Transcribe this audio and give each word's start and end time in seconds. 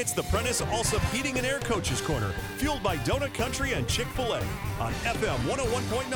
It's 0.00 0.14
the 0.14 0.22
Prentice 0.22 0.62
Allsup 0.62 1.04
Heating 1.12 1.36
and 1.36 1.46
Air 1.46 1.58
Coaches 1.58 2.00
Corner, 2.00 2.30
fueled 2.56 2.82
by 2.82 2.96
Donut 2.96 3.34
Country 3.34 3.74
and 3.74 3.86
Chick 3.86 4.06
oh 4.12 4.24
fil 4.24 4.32
A 4.32 4.38
on 4.82 4.94
FM 5.04 5.36
101.9, 5.40 6.10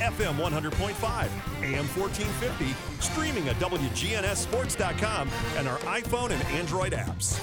FM 0.00 0.34
100.5, 0.34 1.28
AM 1.62 1.86
1450, 1.94 2.74
streaming 2.98 3.48
at 3.48 3.54
WGNSSports.com 3.60 5.30
and 5.56 5.68
our 5.68 5.78
iPhone 5.78 6.32
and 6.32 6.42
Android 6.48 6.90
apps. 6.90 7.40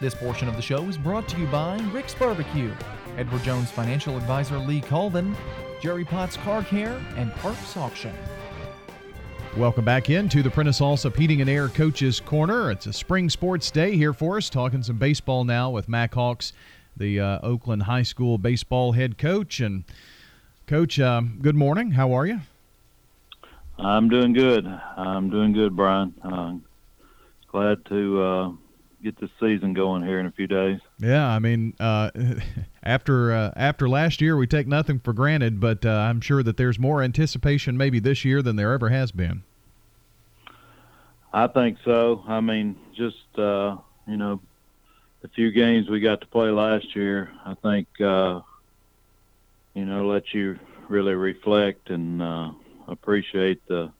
This 0.00 0.12
portion 0.12 0.48
of 0.48 0.56
the 0.56 0.62
show 0.62 0.82
is 0.88 0.98
brought 0.98 1.28
to 1.28 1.38
you 1.38 1.46
by 1.46 1.76
Rick's 1.92 2.16
Barbecue, 2.16 2.74
Edward 3.16 3.44
Jones 3.44 3.70
Financial 3.70 4.16
Advisor 4.16 4.58
Lee 4.58 4.80
Colvin, 4.80 5.36
Jerry 5.80 6.04
Potts 6.04 6.36
Car 6.36 6.64
Care, 6.64 7.00
and 7.14 7.32
Parks 7.34 7.76
Auction. 7.76 8.12
Welcome 9.56 9.84
back 9.84 10.08
into 10.08 10.42
the 10.42 10.48
Prentice 10.48 10.80
Allsup 10.80 11.14
Heating 11.14 11.42
and 11.42 11.50
Air 11.50 11.68
Coaches 11.68 12.20
Corner. 12.20 12.70
It's 12.70 12.86
a 12.86 12.92
spring 12.92 13.28
sports 13.28 13.70
day 13.70 13.96
here 13.98 14.14
for 14.14 14.38
us, 14.38 14.48
talking 14.48 14.82
some 14.82 14.96
baseball 14.96 15.44
now 15.44 15.68
with 15.68 15.90
Mac 15.90 16.14
Hawks, 16.14 16.54
the 16.96 17.20
uh, 17.20 17.38
Oakland 17.42 17.82
High 17.82 18.02
School 18.02 18.38
baseball 18.38 18.92
head 18.92 19.18
coach. 19.18 19.60
And, 19.60 19.84
Coach, 20.66 20.98
uh, 20.98 21.20
good 21.42 21.54
morning. 21.54 21.90
How 21.90 22.12
are 22.12 22.24
you? 22.24 22.40
I'm 23.78 24.08
doing 24.08 24.32
good. 24.32 24.66
I'm 24.66 25.28
doing 25.28 25.52
good, 25.52 25.76
Brian. 25.76 26.14
Uh, 26.24 26.54
glad 27.48 27.84
to 27.86 28.22
uh, 28.22 28.50
get 29.02 29.20
this 29.20 29.30
season 29.38 29.74
going 29.74 30.02
here 30.02 30.18
in 30.18 30.24
a 30.24 30.32
few 30.32 30.46
days. 30.46 30.80
Yeah, 30.98 31.28
I 31.28 31.40
mean, 31.40 31.74
uh, 31.78 32.10
after 32.82 33.32
uh, 33.32 33.52
after 33.56 33.88
last 33.88 34.20
year, 34.20 34.36
we 34.36 34.46
take 34.46 34.66
nothing 34.66 34.98
for 34.98 35.12
granted, 35.12 35.60
but 35.60 35.84
uh, 35.84 35.90
I'm 35.90 36.20
sure 36.20 36.42
that 36.42 36.56
there's 36.56 36.78
more 36.78 37.02
anticipation 37.02 37.76
maybe 37.76 37.98
this 37.98 38.24
year 38.24 38.42
than 38.42 38.56
there 38.56 38.72
ever 38.72 38.88
has 38.88 39.12
been. 39.12 39.42
I 41.32 41.46
think 41.46 41.78
so. 41.84 42.22
I 42.26 42.40
mean, 42.40 42.76
just 42.94 43.38
uh, 43.38 43.76
you 44.06 44.16
know, 44.16 44.40
the 45.22 45.28
few 45.28 45.50
games 45.50 45.88
we 45.88 46.00
got 46.00 46.20
to 46.20 46.26
play 46.26 46.50
last 46.50 46.94
year, 46.94 47.32
I 47.44 47.54
think 47.54 47.88
uh, 48.00 48.40
you 49.74 49.84
know 49.84 50.06
let 50.06 50.34
you 50.34 50.58
really 50.88 51.14
reflect 51.14 51.90
and 51.90 52.20
uh, 52.20 52.50
appreciate 52.88 53.66
the 53.68 53.92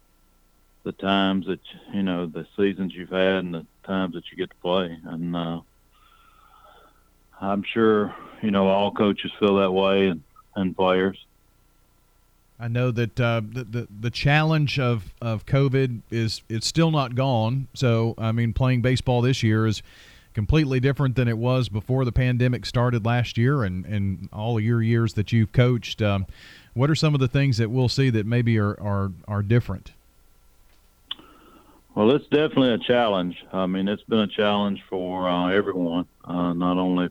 the 0.84 0.92
times 0.92 1.46
that 1.46 1.60
you 1.92 2.02
know 2.02 2.26
the 2.26 2.46
seasons 2.56 2.94
you've 2.94 3.10
had 3.10 3.36
and 3.36 3.54
the 3.54 3.66
times 3.84 4.14
that 4.14 4.24
you 4.30 4.36
get 4.36 4.50
to 4.50 4.56
play 4.56 4.98
and 5.04 5.36
uh 5.36 5.60
I'm 7.40 7.64
sure 7.64 8.14
you 8.42 8.50
know 8.50 8.66
all 8.68 8.92
coaches 8.92 9.30
feel 9.38 9.56
that 9.56 9.70
way 9.70 10.08
and, 10.08 10.22
and 10.54 10.76
players 10.76 11.16
I 12.62 12.68
know 12.68 12.92
that 12.92 13.18
uh, 13.18 13.40
the, 13.44 13.64
the 13.64 13.88
the 14.02 14.10
challenge 14.10 14.78
of, 14.78 15.12
of 15.20 15.44
COVID 15.46 16.02
is 16.12 16.42
it's 16.48 16.66
still 16.66 16.92
not 16.92 17.16
gone. 17.16 17.66
So 17.74 18.14
I 18.16 18.30
mean, 18.30 18.52
playing 18.52 18.82
baseball 18.82 19.20
this 19.20 19.42
year 19.42 19.66
is 19.66 19.82
completely 20.32 20.78
different 20.78 21.16
than 21.16 21.26
it 21.26 21.38
was 21.38 21.68
before 21.68 22.04
the 22.04 22.12
pandemic 22.12 22.64
started 22.64 23.04
last 23.04 23.36
year, 23.36 23.64
and, 23.64 23.84
and 23.86 24.28
all 24.32 24.60
your 24.60 24.80
years 24.80 25.14
that 25.14 25.32
you've 25.32 25.50
coached. 25.50 26.00
Um, 26.00 26.24
what 26.74 26.88
are 26.88 26.94
some 26.94 27.14
of 27.14 27.20
the 27.20 27.26
things 27.26 27.58
that 27.58 27.68
we'll 27.68 27.88
see 27.88 28.10
that 28.10 28.26
maybe 28.26 28.58
are 28.58 28.80
are, 28.80 29.10
are 29.26 29.42
different? 29.42 29.90
Well, 31.96 32.12
it's 32.12 32.28
definitely 32.28 32.74
a 32.74 32.78
challenge. 32.78 33.44
I 33.52 33.66
mean, 33.66 33.88
it's 33.88 34.04
been 34.04 34.20
a 34.20 34.28
challenge 34.28 34.82
for 34.88 35.28
uh, 35.28 35.50
everyone, 35.50 36.06
uh, 36.24 36.52
not 36.52 36.78
only 36.78 37.10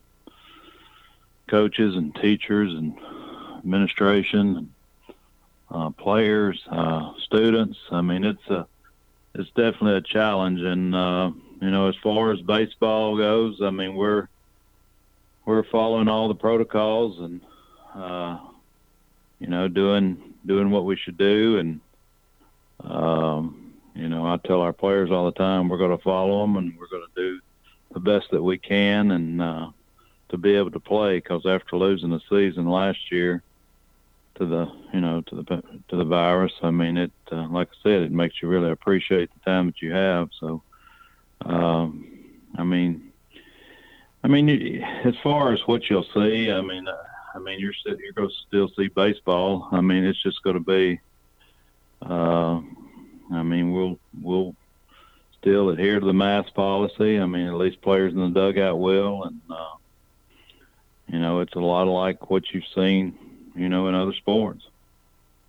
coaches 1.51 1.95
and 1.95 2.15
teachers 2.15 2.73
and 2.73 2.97
administration 3.59 4.73
uh, 5.69 5.89
players, 5.91 6.59
uh, 6.71 7.13
students. 7.19 7.77
I 7.91 8.01
mean, 8.01 8.23
it's 8.23 8.47
a 8.47 8.65
it's 9.35 9.49
definitely 9.49 9.97
a 9.97 10.01
challenge. 10.01 10.61
And 10.61 10.95
uh, 10.95 11.31
you 11.61 11.69
know, 11.69 11.89
as 11.89 11.95
far 12.01 12.31
as 12.31 12.41
baseball 12.41 13.17
goes, 13.17 13.61
I 13.61 13.69
mean, 13.69 13.95
we're 13.95 14.27
we're 15.45 15.63
following 15.63 16.07
all 16.07 16.29
the 16.29 16.35
protocols 16.35 17.19
and 17.19 17.41
uh, 17.93 18.39
you 19.39 19.47
know 19.47 19.67
doing 19.67 20.33
doing 20.45 20.71
what 20.71 20.85
we 20.85 20.95
should 20.95 21.17
do 21.17 21.57
and 21.59 21.81
um, 22.83 23.73
you 23.93 24.07
know, 24.09 24.25
I 24.25 24.37
tell 24.37 24.61
our 24.61 24.73
players 24.73 25.11
all 25.11 25.25
the 25.25 25.37
time 25.37 25.69
we're 25.69 25.77
going 25.77 25.95
to 25.95 26.03
follow 26.03 26.41
them 26.41 26.55
and 26.57 26.77
we're 26.79 26.87
going 26.87 27.05
to 27.13 27.21
do 27.21 27.39
the 27.93 27.99
best 27.99 28.31
that 28.31 28.41
we 28.41 28.57
can 28.57 29.11
and 29.11 29.41
uh, 29.41 29.69
to 30.31 30.37
be 30.37 30.55
able 30.55 30.71
to 30.71 30.79
play. 30.79 31.17
Because 31.17 31.45
after 31.45 31.77
losing 31.77 32.09
the 32.09 32.21
season 32.29 32.69
last 32.69 33.11
year 33.11 33.43
to 34.35 34.45
the 34.45 34.71
you 34.93 35.01
know 35.01 35.21
to 35.21 35.35
the 35.35 35.43
to 35.89 35.95
the 35.95 36.05
virus, 36.05 36.53
I 36.61 36.71
mean 36.71 36.97
it. 36.97 37.11
Uh, 37.31 37.47
like 37.47 37.69
I 37.69 37.83
said, 37.83 38.01
it 38.01 38.11
makes 38.11 38.41
you 38.41 38.47
really 38.47 38.71
appreciate 38.71 39.29
the 39.33 39.51
time 39.51 39.67
that 39.67 39.81
you 39.81 39.91
have. 39.91 40.29
So, 40.39 40.61
um, 41.45 42.07
I 42.57 42.63
mean, 42.63 43.11
I 44.23 44.27
mean, 44.27 44.83
as 45.05 45.15
far 45.23 45.53
as 45.53 45.59
what 45.65 45.89
you'll 45.89 46.07
see, 46.13 46.51
I 46.51 46.61
mean, 46.61 46.87
uh, 46.87 46.97
I 47.33 47.39
mean, 47.39 47.59
you're 47.59 47.73
you're 47.85 48.13
going 48.13 48.29
to 48.29 48.35
still 48.47 48.69
see 48.77 48.87
baseball. 48.87 49.67
I 49.71 49.81
mean, 49.81 50.03
it's 50.03 50.21
just 50.21 50.41
going 50.43 50.57
to 50.57 50.59
be. 50.63 50.99
Uh, 52.01 52.61
I 53.31 53.43
mean, 53.43 53.71
we'll 53.71 53.99
we'll 54.21 54.55
still 55.39 55.69
adhere 55.69 55.99
to 55.99 56.05
the 56.05 56.13
mask 56.13 56.53
policy. 56.53 57.19
I 57.19 57.25
mean, 57.25 57.47
at 57.47 57.55
least 57.55 57.81
players 57.81 58.13
in 58.13 58.19
the 58.19 58.29
dugout 58.29 58.79
will, 58.79 59.23
and 59.23 59.41
uh, 59.49 59.75
you 61.11 61.19
know, 61.19 61.41
it's 61.41 61.53
a 61.55 61.59
lot 61.59 61.87
like 61.87 62.29
what 62.29 62.43
you've 62.51 62.67
seen, 62.73 63.17
you 63.55 63.67
know, 63.67 63.87
in 63.87 63.95
other 63.95 64.13
sports. 64.13 64.65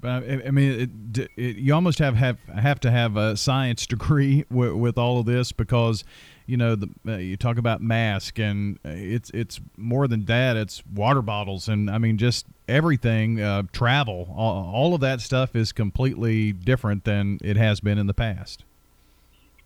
But 0.01 0.29
I 0.29 0.51
mean, 0.51 0.91
it, 1.17 1.31
it, 1.37 1.57
you 1.57 1.73
almost 1.73 2.01
have, 2.01 2.17
have 2.17 2.37
have 2.49 2.81
to 2.81 2.91
have 2.91 3.17
a 3.17 3.37
science 3.37 3.87
degree 3.87 4.45
with, 4.51 4.73
with 4.73 4.99
all 4.99 5.21
of 5.21 5.27
this 5.27 5.53
because, 5.53 6.03
you 6.47 6.57
know, 6.57 6.75
the, 6.75 6.89
uh, 7.07 7.17
you 7.19 7.37
talk 7.37 7.57
about 7.57 7.81
mask 7.81 8.41
and 8.41 8.81
it's 8.85 9.31
it's 9.31 9.61
more 9.77 10.09
than 10.09 10.25
that. 10.25 10.57
It's 10.57 10.83
water 10.93 11.23
bottles 11.23 11.69
and 11.69 11.89
I 11.89 11.99
mean 11.99 12.19
just 12.19 12.47
everything. 12.67 13.41
Uh, 13.41 13.63
travel, 13.71 14.35
all, 14.37 14.69
all, 14.75 14.95
of 14.95 15.01
that 15.03 15.21
stuff 15.21 15.55
is 15.55 15.71
completely 15.71 16.53
different 16.53 17.05
than 17.05 17.39
it 17.41 17.57
has 17.57 17.79
been 17.79 17.99
in 17.99 18.09
the 18.09 18.15
past. 18.15 18.65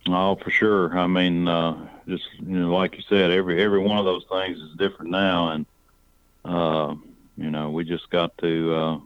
Oh, 0.07 0.37
for 0.37 0.51
sure. 0.51 0.99
I 0.99 1.07
mean, 1.07 1.49
uh, 1.49 1.89
just 2.07 2.25
you 2.41 2.59
know, 2.59 2.75
like 2.75 2.97
you 2.97 3.03
said, 3.09 3.31
every 3.31 3.63
every 3.63 3.79
one 3.79 3.97
of 3.97 4.05
those 4.05 4.27
things 4.31 4.59
is 4.59 4.77
different 4.77 5.11
now, 5.11 5.49
and 5.53 5.65
uh, 6.47 6.95
you 7.37 7.51
know, 7.51 7.71
we 7.71 7.85
just 7.85 8.09
got 8.11 8.37
to 8.39 8.75
uh, 8.75 8.99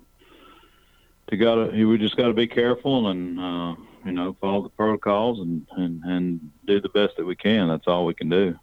to 1.28 1.36
got 1.36 1.54
to 1.54 1.84
we 1.86 1.98
just 1.98 2.16
got 2.16 2.28
to 2.28 2.34
be 2.34 2.46
careful 2.46 3.08
and 3.08 3.40
uh, 3.40 3.74
you 4.04 4.12
know 4.12 4.36
follow 4.40 4.62
the 4.62 4.68
protocols 4.70 5.40
and, 5.40 5.66
and 5.76 6.02
and 6.04 6.50
do 6.66 6.80
the 6.80 6.88
best 6.90 7.16
that 7.16 7.24
we 7.24 7.36
can. 7.36 7.68
That's 7.68 7.86
all 7.86 8.04
we 8.04 8.14
can 8.14 8.28
do. 8.28 8.58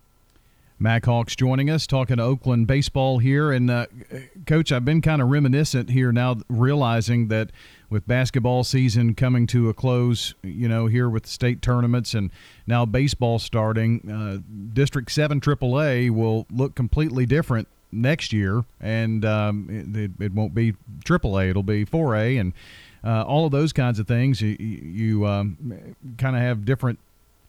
Mac 0.80 1.06
Hawks 1.06 1.36
joining 1.36 1.72
us, 1.72 1.88
talking 1.88 2.18
to 2.18 2.24
Oakland 2.24 2.68
baseball 2.68 3.18
here. 3.18 3.52
And, 3.52 3.68
uh, 3.72 3.88
Coach, 4.46 4.72
I've 4.72 4.86
been 4.86 5.02
kind 5.02 5.24
of 5.24 5.30
reminiscent 5.30 5.90
here 5.90 6.12
now, 6.12 6.36
realizing 6.50 7.30
that 7.30 7.50
with 7.90 8.06
basketball 8.06 8.64
season 8.64 9.16
coming 9.16 9.48
to 9.48 9.70
a 9.70 9.74
close, 9.74 10.36
you 10.44 10.68
know, 10.70 10.86
here 10.86 11.10
with 11.10 11.24
the 11.24 11.30
state 11.30 11.64
tournaments 11.64 12.14
and 12.14 12.30
now 12.68 12.86
baseball 12.86 13.40
starting, 13.40 14.08
uh, 14.08 14.38
District 14.72 15.10
7 15.10 15.42
AAA 15.42 16.12
will 16.12 16.46
look 16.52 16.76
completely 16.76 17.26
different 17.26 17.68
next 17.92 18.34
year, 18.34 18.64
and 18.80 19.24
um, 19.26 19.68
it, 19.96 20.12
it, 20.24 20.34
won't 20.34 20.54
be 20.54 20.74
AAA; 21.04 21.50
it'll 21.50 21.64
be 21.64 21.86
4A, 21.86 22.40
and 22.40 22.54
uh, 23.04 23.24
all 23.24 23.46
of 23.46 23.52
those 23.52 23.74
kinds 23.74 24.00
of 24.00 24.08
things. 24.08 24.42
You, 24.42 24.56
you 24.60 25.26
um, 25.26 25.96
kind 26.18 26.36
of 26.36 26.42
have 26.42 26.66
different 26.66 27.00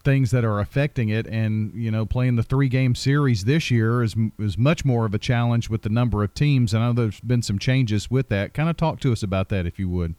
things 0.04 0.30
that 0.30 0.44
are 0.44 0.60
affecting 0.60 1.08
it, 1.08 1.26
and 1.26 1.72
you 1.74 1.90
know, 1.90 2.06
playing 2.06 2.36
the 2.36 2.42
three-game 2.42 2.94
series 2.94 3.44
this 3.44 3.70
year 3.70 4.02
is 4.02 4.14
is 4.38 4.56
much 4.56 4.84
more 4.84 5.04
of 5.04 5.14
a 5.14 5.18
challenge 5.18 5.68
with 5.68 5.82
the 5.82 5.90
number 5.90 6.22
of 6.22 6.34
teams. 6.34 6.72
And 6.72 6.82
I 6.82 6.86
know 6.88 6.92
there's 6.92 7.20
been 7.20 7.42
some 7.42 7.58
changes 7.58 8.10
with 8.10 8.28
that. 8.28 8.54
Kind 8.54 8.68
of 8.68 8.76
talk 8.76 9.00
to 9.00 9.12
us 9.12 9.22
about 9.22 9.48
that, 9.50 9.66
if 9.66 9.78
you 9.78 9.88
would. 9.88 10.14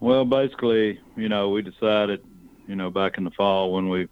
Well, 0.00 0.24
basically, 0.24 1.00
you 1.16 1.28
know, 1.28 1.48
we 1.48 1.62
decided, 1.62 2.22
you 2.68 2.76
know, 2.76 2.90
back 2.90 3.16
in 3.16 3.24
the 3.24 3.30
fall 3.30 3.72
when 3.72 3.88
we 3.88 4.08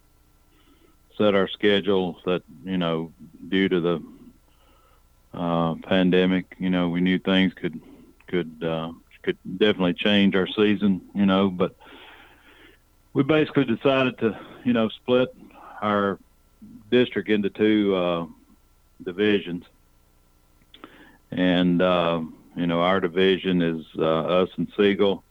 set 1.19 1.35
our 1.35 1.49
schedule 1.49 2.19
that, 2.25 2.43
you 2.65 2.79
know, 2.79 3.13
due 3.49 3.69
to 3.69 3.81
the 3.81 4.03
uh, 5.35 5.75
pandemic. 5.83 6.55
You 6.59 6.71
know, 6.71 6.89
we 6.89 7.01
knew 7.01 7.19
things 7.19 7.53
could 7.55 7.81
could 8.27 8.63
uh, 8.63 8.93
could 9.23 9.39
definitely 9.59 9.95
change 9.95 10.35
our 10.35 10.47
season. 10.47 11.01
You 11.15 11.27
know, 11.27 11.51
but 11.51 11.75
we 13.13 13.23
basically 13.23 13.65
decided 13.65 14.19
to 14.19 14.39
you 14.65 14.73
know 14.73 14.89
split 14.89 15.35
our 15.83 16.19
district 16.91 17.29
into 17.29 17.51
two 17.51 17.95
uh, 17.95 18.27
divisions, 19.03 19.65
and 21.31 21.83
uh, 21.83 22.23
you 22.57 22.67
know 22.67 22.81
our 22.81 23.01
division 23.01 23.63
is 23.63 23.85
uh, 23.99 24.43
us 24.43 24.51
and 24.57 24.73
Siegel, 24.77 25.23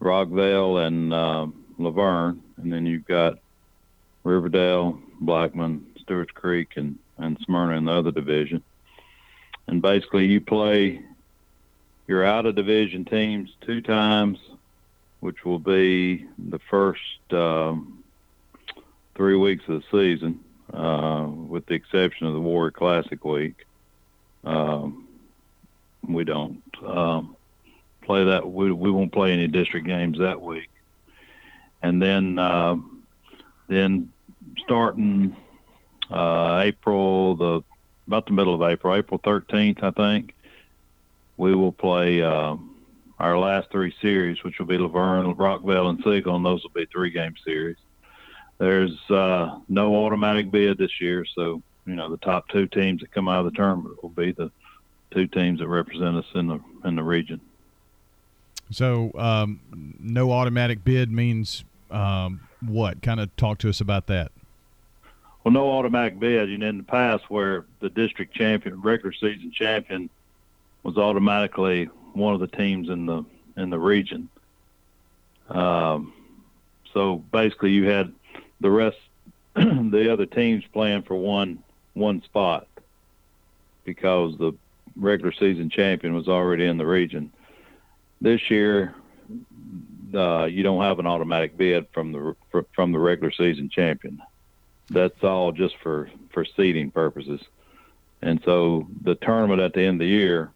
Rockvale, 0.00 0.86
and 0.86 1.10
La 1.10 1.90
Vergne, 1.90 2.40
and 2.58 2.72
then 2.72 2.86
you've 2.86 3.06
got 3.06 3.38
Riverdale, 4.22 4.98
Blackman, 5.20 5.86
Stewart's 6.00 6.32
Creek, 6.32 6.76
and 6.76 6.98
and 7.18 7.38
Smyrna 7.44 7.76
in 7.76 7.84
the 7.84 7.92
other 7.92 8.12
division 8.12 8.62
and 9.70 9.80
basically 9.80 10.26
you 10.26 10.40
play 10.40 11.00
your 12.08 12.24
out 12.24 12.44
of 12.44 12.56
division 12.56 13.04
teams 13.04 13.48
two 13.60 13.80
times, 13.80 14.38
which 15.20 15.44
will 15.44 15.60
be 15.60 16.26
the 16.50 16.58
first 16.68 17.00
um, 17.30 18.02
three 19.14 19.36
weeks 19.36 19.62
of 19.68 19.80
the 19.80 19.86
season. 19.90 20.40
uh, 20.72 21.26
with 21.26 21.66
the 21.66 21.74
exception 21.74 22.26
of 22.26 22.34
the 22.34 22.40
Warrior 22.40 22.70
Classic 22.70 23.24
week. 23.24 23.66
Um, 24.44 25.08
we 26.06 26.24
don't 26.24 26.62
um, 26.86 27.36
play 28.02 28.24
that. 28.24 28.50
We, 28.50 28.72
we 28.72 28.90
won't 28.90 29.12
play 29.12 29.32
any 29.32 29.48
district 29.48 29.86
games 29.86 30.18
that 30.18 30.40
week, 30.40 30.70
and 31.82 32.00
then 32.00 32.38
uh, 32.38 32.76
then 33.68 34.12
starting 34.64 35.36
uh, 36.10 36.62
April 36.64 37.36
the 37.36 37.62
about 38.06 38.26
the 38.26 38.32
middle 38.32 38.54
of 38.54 38.62
April, 38.62 38.94
April 38.94 39.18
13th, 39.20 39.82
I 39.82 39.90
think, 39.90 40.34
we 41.36 41.54
will 41.54 41.72
play 41.72 42.22
uh, 42.22 42.56
our 43.18 43.38
last 43.38 43.70
three 43.70 43.94
series, 44.00 44.42
which 44.42 44.58
will 44.58 44.66
be 44.66 44.78
La 44.78 44.88
Rockville, 44.88 45.88
and 45.88 46.02
Siegel, 46.02 46.36
and 46.36 46.44
those 46.44 46.62
will 46.62 46.70
be 46.70 46.86
three 46.86 47.10
game 47.10 47.34
series. 47.44 47.76
There's 48.58 48.98
uh, 49.10 49.58
no 49.68 50.04
automatic 50.04 50.50
bid 50.50 50.78
this 50.78 51.00
year, 51.00 51.24
so 51.34 51.62
you 51.86 51.94
know 51.94 52.10
the 52.10 52.18
top 52.18 52.48
two 52.48 52.66
teams 52.66 53.00
that 53.00 53.10
come 53.10 53.26
out 53.26 53.46
of 53.46 53.52
the 53.52 53.56
tournament 53.56 54.02
will 54.02 54.10
be 54.10 54.32
the 54.32 54.50
two 55.12 55.26
teams 55.26 55.60
that 55.60 55.68
represent 55.68 56.16
us 56.16 56.26
in 56.34 56.46
the 56.46 56.60
in 56.84 56.96
the 56.96 57.02
region. 57.02 57.40
So, 58.70 59.10
um, 59.16 59.60
no 59.98 60.30
automatic 60.30 60.84
bid 60.84 61.10
means 61.10 61.64
um, 61.90 62.40
what? 62.60 63.02
Kind 63.02 63.18
of 63.18 63.34
talk 63.36 63.58
to 63.58 63.68
us 63.68 63.80
about 63.80 64.06
that. 64.06 64.30
Well, 65.42 65.52
no 65.52 65.70
automatic 65.70 66.18
bid. 66.18 66.50
You 66.50 66.58
know, 66.58 66.68
in 66.68 66.78
the 66.78 66.84
past, 66.84 67.30
where 67.30 67.64
the 67.80 67.88
district 67.88 68.34
champion, 68.34 68.80
regular 68.80 69.12
season 69.12 69.50
champion, 69.52 70.10
was 70.82 70.96
automatically 70.96 71.86
one 72.12 72.34
of 72.34 72.40
the 72.40 72.46
teams 72.46 72.88
in 72.88 73.06
the 73.06 73.24
in 73.56 73.70
the 73.70 73.78
region. 73.78 74.28
Um, 75.48 76.12
so 76.92 77.16
basically, 77.16 77.70
you 77.70 77.88
had 77.88 78.12
the 78.60 78.70
rest, 78.70 78.98
the 79.54 80.12
other 80.12 80.26
teams 80.26 80.64
playing 80.72 81.02
for 81.02 81.14
one 81.14 81.62
one 81.94 82.22
spot 82.22 82.66
because 83.84 84.36
the 84.38 84.52
regular 84.96 85.32
season 85.32 85.70
champion 85.70 86.14
was 86.14 86.28
already 86.28 86.66
in 86.66 86.76
the 86.76 86.86
region. 86.86 87.32
This 88.20 88.50
year, 88.50 88.94
uh, 90.14 90.44
you 90.44 90.62
don't 90.62 90.82
have 90.82 90.98
an 90.98 91.06
automatic 91.06 91.56
bid 91.56 91.86
from 91.92 92.12
the 92.12 92.36
from 92.74 92.92
the 92.92 92.98
regular 92.98 93.32
season 93.32 93.70
champion. 93.70 94.20
That's 94.90 95.22
all 95.22 95.52
just 95.52 95.76
for 95.78 96.10
for 96.32 96.44
seeding 96.44 96.90
purposes. 96.90 97.40
And 98.22 98.40
so 98.44 98.86
the 99.02 99.14
tournament 99.14 99.60
at 99.60 99.72
the 99.72 99.82
end 99.82 100.00
of 100.00 100.06
the 100.06 100.12
year, 100.12 100.50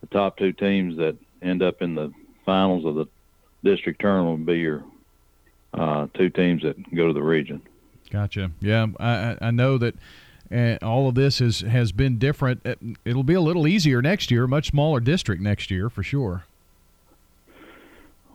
the 0.00 0.06
top 0.06 0.38
two 0.38 0.52
teams 0.52 0.96
that 0.96 1.16
end 1.42 1.62
up 1.62 1.82
in 1.82 1.94
the 1.94 2.12
finals 2.44 2.84
of 2.84 2.94
the 2.94 3.06
district 3.62 4.00
tournament 4.00 4.38
will 4.38 4.54
be 4.54 4.60
your 4.60 4.84
uh, 5.74 6.06
two 6.14 6.30
teams 6.30 6.62
that 6.62 6.76
go 6.94 7.08
to 7.08 7.12
the 7.12 7.22
region. 7.22 7.60
Gotcha. 8.10 8.52
Yeah, 8.60 8.86
I, 8.98 9.36
I 9.40 9.50
know 9.50 9.78
that 9.78 9.96
uh, 10.50 10.78
all 10.80 11.08
of 11.08 11.16
this 11.16 11.40
has 11.40 11.60
has 11.60 11.92
been 11.92 12.18
different. 12.18 12.64
It'll 13.04 13.24
be 13.24 13.34
a 13.34 13.40
little 13.40 13.66
easier 13.66 14.00
next 14.00 14.30
year, 14.30 14.46
much 14.46 14.68
smaller 14.68 15.00
district 15.00 15.42
next 15.42 15.70
year 15.70 15.90
for 15.90 16.02
sure. 16.02 16.44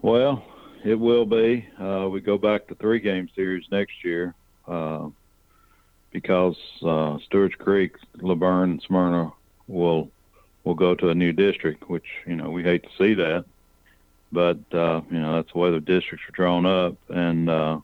Well, 0.01 0.43
it 0.83 0.95
will 0.95 1.25
be. 1.25 1.67
Uh, 1.79 2.09
we 2.11 2.19
go 2.19 2.37
back 2.37 2.67
to 2.67 2.75
three 2.75 2.99
game 2.99 3.29
series 3.35 3.65
next 3.71 4.03
year 4.03 4.35
uh, 4.67 5.09
because 6.11 6.57
uh, 6.85 7.17
Stewart's 7.25 7.55
Creek, 7.55 7.95
La 8.21 8.35
Vergne, 8.35 8.71
and 8.71 8.81
Smyrna 8.81 9.31
will 9.67 10.09
will 10.63 10.75
go 10.75 10.93
to 10.93 11.09
a 11.09 11.15
new 11.15 11.33
district, 11.33 11.89
which 11.89 12.05
you 12.27 12.35
know 12.35 12.49
we 12.49 12.63
hate 12.63 12.83
to 12.83 12.89
see 12.97 13.13
that 13.15 13.45
but 14.31 14.59
uh, 14.73 15.01
you 15.09 15.19
know 15.19 15.35
that's 15.35 15.51
the 15.51 15.59
way 15.59 15.71
the 15.71 15.79
districts 15.79 16.25
are 16.27 16.35
drawn 16.35 16.65
up, 16.65 16.95
and 17.09 17.49
uh, 17.49 17.79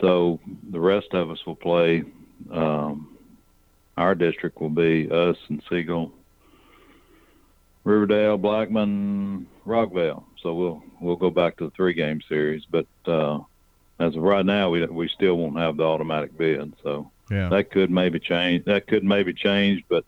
so 0.00 0.40
the 0.70 0.80
rest 0.80 1.08
of 1.12 1.30
us 1.30 1.44
will 1.46 1.56
play. 1.56 2.04
Um, 2.50 3.16
our 3.96 4.14
district 4.14 4.60
will 4.60 4.70
be 4.70 5.08
us 5.10 5.36
and 5.48 5.62
Siegel, 5.68 6.12
Riverdale, 7.84 8.38
Blackman, 8.38 9.46
Rockvale. 9.66 10.24
So 10.42 10.54
we'll 10.54 10.82
we'll 11.00 11.16
go 11.16 11.30
back 11.30 11.58
to 11.58 11.64
the 11.64 11.70
three 11.70 11.94
game 11.94 12.20
series, 12.28 12.64
but 12.70 12.86
uh, 13.06 13.40
as 13.98 14.16
of 14.16 14.22
right 14.22 14.44
now, 14.44 14.70
we 14.70 14.84
we 14.86 15.08
still 15.08 15.36
won't 15.36 15.58
have 15.58 15.76
the 15.76 15.84
automatic 15.84 16.36
bid. 16.36 16.74
So 16.82 17.10
yeah. 17.30 17.48
that 17.48 17.70
could 17.70 17.90
maybe 17.90 18.18
change. 18.18 18.64
That 18.64 18.86
could 18.86 19.04
maybe 19.04 19.32
change, 19.32 19.84
but 19.88 20.04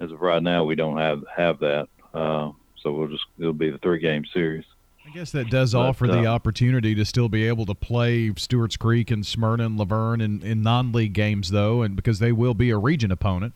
as 0.00 0.12
of 0.12 0.20
right 0.20 0.42
now, 0.42 0.64
we 0.64 0.74
don't 0.74 0.98
have 0.98 1.24
have 1.34 1.58
that. 1.60 1.88
Uh, 2.14 2.52
so 2.82 2.92
we'll 2.92 3.08
just 3.08 3.24
it'll 3.38 3.52
be 3.52 3.70
the 3.70 3.78
three 3.78 3.98
game 3.98 4.24
series. 4.32 4.64
I 5.06 5.10
guess 5.10 5.32
that 5.32 5.48
does 5.48 5.72
but, 5.72 5.80
offer 5.80 6.06
the 6.06 6.26
uh, 6.26 6.34
opportunity 6.34 6.94
to 6.94 7.04
still 7.04 7.30
be 7.30 7.48
able 7.48 7.64
to 7.66 7.74
play 7.74 8.32
Stewart's 8.36 8.76
Creek 8.76 9.10
and 9.10 9.24
Smyrna 9.24 9.64
and 9.64 9.78
La 9.78 9.86
Vergne 9.86 10.20
in, 10.20 10.42
in 10.42 10.62
non-league 10.62 11.14
games, 11.14 11.50
though, 11.50 11.80
and 11.80 11.96
because 11.96 12.18
they 12.18 12.30
will 12.30 12.52
be 12.52 12.68
a 12.68 12.76
region 12.76 13.10
opponent. 13.10 13.54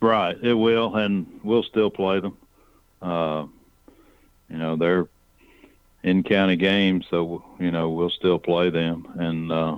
Right, 0.00 0.36
it 0.42 0.54
will, 0.54 0.96
and 0.96 1.40
we'll 1.44 1.62
still 1.62 1.90
play 1.90 2.18
them. 2.18 2.36
Uh, 3.00 3.46
you 4.50 4.58
know, 4.58 4.74
they're 4.74 5.06
in 6.02 6.22
county 6.22 6.56
games, 6.56 7.06
so 7.10 7.44
you 7.58 7.70
know 7.70 7.90
we'll 7.90 8.10
still 8.10 8.38
play 8.38 8.70
them, 8.70 9.06
and 9.18 9.52
uh, 9.52 9.76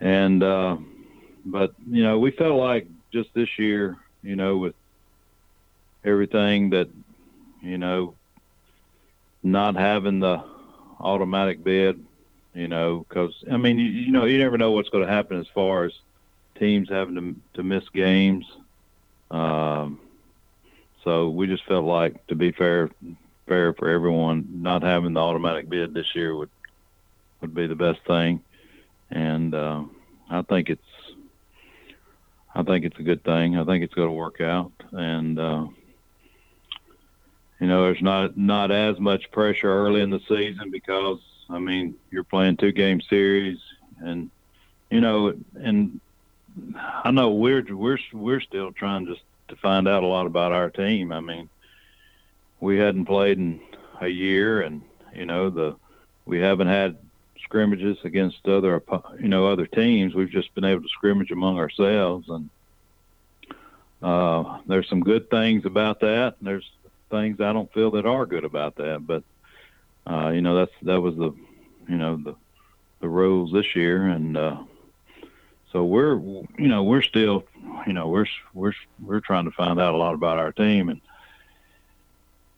and 0.00 0.42
uh, 0.42 0.76
but 1.44 1.74
you 1.88 2.02
know 2.02 2.18
we 2.18 2.30
felt 2.30 2.58
like 2.58 2.86
just 3.12 3.32
this 3.34 3.58
year, 3.58 3.96
you 4.22 4.36
know, 4.36 4.56
with 4.58 4.74
everything 6.04 6.70
that 6.70 6.88
you 7.62 7.78
know 7.78 8.14
not 9.42 9.74
having 9.76 10.20
the 10.20 10.42
automatic 10.98 11.64
bid 11.64 12.04
you 12.52 12.68
know 12.68 13.06
because 13.08 13.32
i 13.50 13.56
mean 13.56 13.78
you, 13.78 13.86
you 13.86 14.12
know 14.12 14.26
you 14.26 14.38
never 14.38 14.58
know 14.58 14.72
what's 14.72 14.88
going 14.90 15.06
to 15.06 15.10
happen 15.10 15.38
as 15.38 15.46
far 15.54 15.84
as 15.84 15.92
teams 16.60 16.88
having 16.90 17.14
to, 17.16 17.36
to 17.54 17.62
miss 17.64 17.88
games. 17.88 18.46
Um, 19.30 19.98
so 21.02 21.30
we 21.30 21.46
just 21.46 21.64
felt 21.64 21.84
like 21.86 22.24
to 22.28 22.36
be 22.36 22.52
fair 22.52 22.90
fair 23.50 23.74
for 23.74 23.88
everyone. 23.88 24.46
Not 24.62 24.84
having 24.84 25.12
the 25.12 25.20
automatic 25.20 25.68
bid 25.68 25.92
this 25.92 26.14
year 26.14 26.36
would 26.36 26.50
would 27.40 27.52
be 27.52 27.66
the 27.66 27.74
best 27.74 27.98
thing. 28.06 28.42
And 29.10 29.52
uh, 29.54 29.82
i 30.30 30.42
think 30.42 30.70
it's 30.70 30.80
i 32.54 32.62
think 32.62 32.84
it's 32.84 32.98
a 32.98 33.02
good 33.02 33.24
thing. 33.24 33.58
I 33.58 33.64
think 33.64 33.82
it's 33.82 33.94
going 33.94 34.08
to 34.08 34.12
work 34.12 34.40
out. 34.40 34.70
And 34.92 35.38
uh, 35.38 35.66
you 37.58 37.66
know, 37.66 37.82
there's 37.82 38.00
not 38.00 38.38
not 38.38 38.70
as 38.70 39.00
much 39.00 39.30
pressure 39.32 39.68
early 39.68 40.00
in 40.00 40.10
the 40.10 40.20
season 40.28 40.70
because 40.70 41.18
I 41.50 41.58
mean 41.58 41.96
you're 42.12 42.24
playing 42.24 42.56
two 42.56 42.70
game 42.70 43.00
series, 43.00 43.58
and 43.98 44.30
you 44.90 45.00
know, 45.00 45.34
and 45.60 46.00
I 47.04 47.10
know 47.10 47.30
we're 47.30 47.66
we're 47.68 47.98
we're 48.12 48.40
still 48.40 48.70
trying 48.70 49.06
just 49.06 49.22
to 49.48 49.56
find 49.56 49.88
out 49.88 50.04
a 50.04 50.06
lot 50.06 50.26
about 50.26 50.52
our 50.52 50.70
team. 50.70 51.10
I 51.10 51.18
mean, 51.18 51.48
we 52.60 52.78
hadn't 52.78 53.06
played 53.06 53.38
in 53.38 53.60
a 54.00 54.08
year, 54.08 54.62
and 54.62 54.82
you 55.14 55.26
know 55.26 55.50
the 55.50 55.76
we 56.26 56.38
haven't 56.38 56.68
had 56.68 56.96
scrimmages 57.42 57.98
against 58.04 58.46
other 58.46 58.82
you 59.20 59.28
know 59.28 59.46
other 59.46 59.66
teams. 59.66 60.14
We've 60.14 60.30
just 60.30 60.54
been 60.54 60.64
able 60.64 60.82
to 60.82 60.88
scrimmage 60.88 61.30
among 61.30 61.58
ourselves, 61.58 62.28
and 62.28 62.50
uh, 64.02 64.58
there's 64.66 64.88
some 64.88 65.00
good 65.00 65.30
things 65.30 65.64
about 65.64 66.00
that. 66.00 66.36
And 66.38 66.46
there's 66.46 66.70
things 67.10 67.40
I 67.40 67.52
don't 67.52 67.72
feel 67.72 67.90
that 67.92 68.06
are 68.06 68.26
good 68.26 68.44
about 68.44 68.76
that. 68.76 69.06
But 69.06 69.24
uh, 70.06 70.30
you 70.30 70.42
know, 70.42 70.54
that's 70.56 70.72
that 70.82 71.00
was 71.00 71.16
the 71.16 71.34
you 71.88 71.96
know 71.96 72.16
the 72.16 72.34
the 73.00 73.08
rules 73.08 73.52
this 73.52 73.74
year, 73.74 74.08
and 74.08 74.36
uh, 74.36 74.62
so 75.72 75.84
we're 75.84 76.16
you 76.16 76.68
know 76.68 76.82
we're 76.82 77.02
still 77.02 77.44
you 77.86 77.92
know 77.92 78.08
we're 78.08 78.26
we're 78.54 78.74
we're 79.02 79.20
trying 79.20 79.46
to 79.46 79.50
find 79.52 79.80
out 79.80 79.94
a 79.94 79.98
lot 79.98 80.14
about 80.14 80.38
our 80.38 80.52
team 80.52 80.88
and. 80.90 81.00